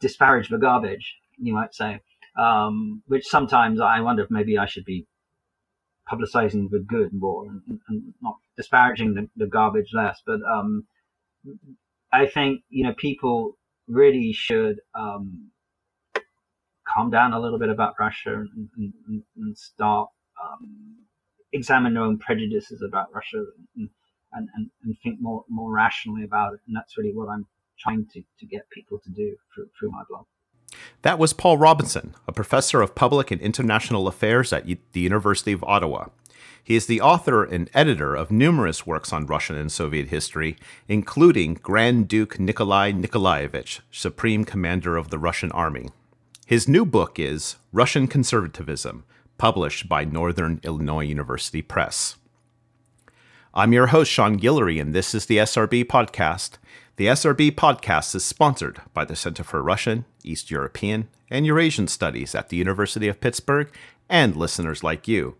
[0.00, 2.00] disparage the garbage, you might say,
[2.38, 5.06] um, which sometimes I wonder if maybe I should be
[6.10, 10.22] publicizing the good more and, and not disparaging the, the, garbage less.
[10.24, 10.86] But um,
[12.12, 15.50] I think you know people really should um,
[16.86, 20.08] calm down a little bit about Russia and, and, and start
[20.42, 20.96] um,
[21.52, 23.44] examine their own prejudices about Russia
[23.76, 23.90] and,
[24.32, 26.60] and, and, and think more more rationally about it.
[26.66, 27.46] And that's really what I'm
[27.78, 30.26] trying to, to get people to do through, through my blog.
[31.02, 35.64] That was Paul Robinson, a professor of public and international affairs at the University of
[35.64, 36.06] Ottawa.
[36.62, 40.56] He is the author and editor of numerous works on Russian and Soviet history,
[40.86, 45.88] including Grand Duke Nikolai Nikolaevich, Supreme Commander of the Russian Army.
[46.46, 49.04] His new book is Russian Conservatism,
[49.38, 52.16] published by Northern Illinois University Press.
[53.58, 56.58] I'm your host, Sean Guillory, and this is the SRB Podcast.
[56.94, 62.36] The SRB podcast is sponsored by the Center for Russian, East European, and Eurasian Studies
[62.36, 63.68] at the University of Pittsburgh
[64.08, 65.34] and listeners like you.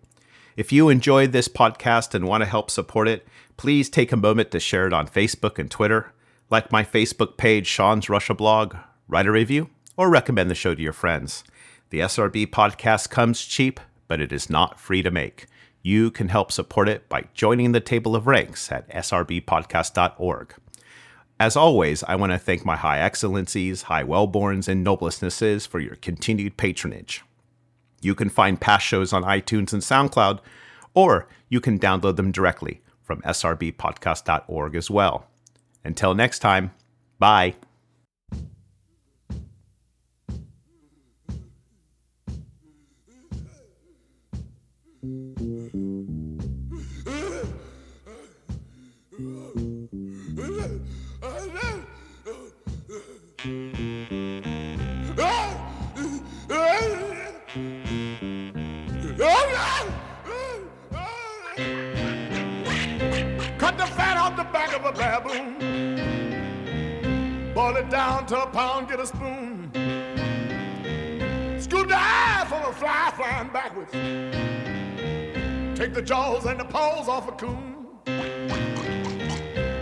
[0.57, 3.25] If you enjoyed this podcast and want to help support it,
[3.57, 6.13] please take a moment to share it on Facebook and Twitter,
[6.51, 8.75] like my Facebook page, Sean's Russia blog,
[9.07, 11.45] write a review, or recommend the show to your friends.
[11.91, 15.47] The SRB podcast comes cheap, but it is not free to make.
[15.89, 20.55] You can help support it by joining the table of ranks at srbpodcast.org.
[21.41, 25.97] As always, I want to thank my High Excellencies, High Wellborns, and Noblessnesses for your
[25.97, 27.25] continued patronage.
[28.03, 30.41] You can find past shows on iTunes and SoundCloud,
[30.93, 35.27] or you can download them directly from srbpodcast.org as well.
[35.85, 36.73] Until next time,
[37.19, 37.55] bye.
[45.03, 45.48] a
[68.29, 69.71] to a pound, get a spoon.
[71.59, 73.91] Scoop the eye from a fly flying backwards.
[75.79, 77.87] Take the jaws and the paws off a coon.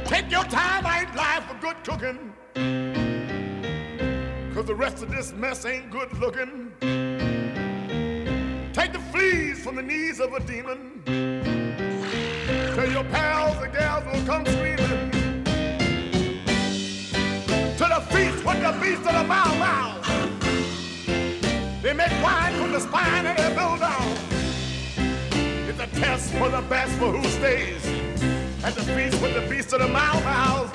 [0.05, 2.33] Take your time, I ain't live for good cooking.
[4.55, 6.71] Cause the rest of this mess ain't good looking.
[8.73, 11.03] Take the fleas from the knees of a demon.
[12.77, 14.66] Tell your pals the gals will come screaming.
[18.87, 20.01] Beast of the bow wow.
[21.83, 24.17] They make wine from the spine of their build down.
[25.69, 27.85] It's a test for the best for who stays.
[28.63, 30.73] At the feast with the beast of the mouth mouths.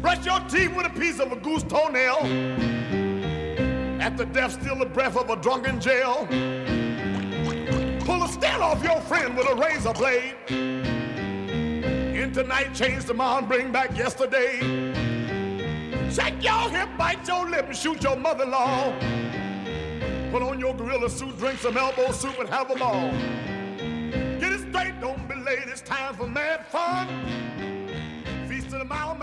[0.00, 2.18] Brush your teeth with a piece of a goose toenail.
[4.00, 6.24] At the death, steal the breath of a drunken jail.
[8.06, 10.36] Pull a steel off your friend with a razor blade.
[12.16, 14.87] In tonight, change tomorrow, and bring back yesterday.
[16.18, 18.92] Shake your hip, bite your lip, and shoot your mother-in-law.
[20.32, 23.12] Put on your gorilla suit, drink some elbow soup, and have a ball.
[24.40, 27.06] Get it straight, don't be late, it's time for mad fun.
[28.48, 29.16] Feast of the Mau's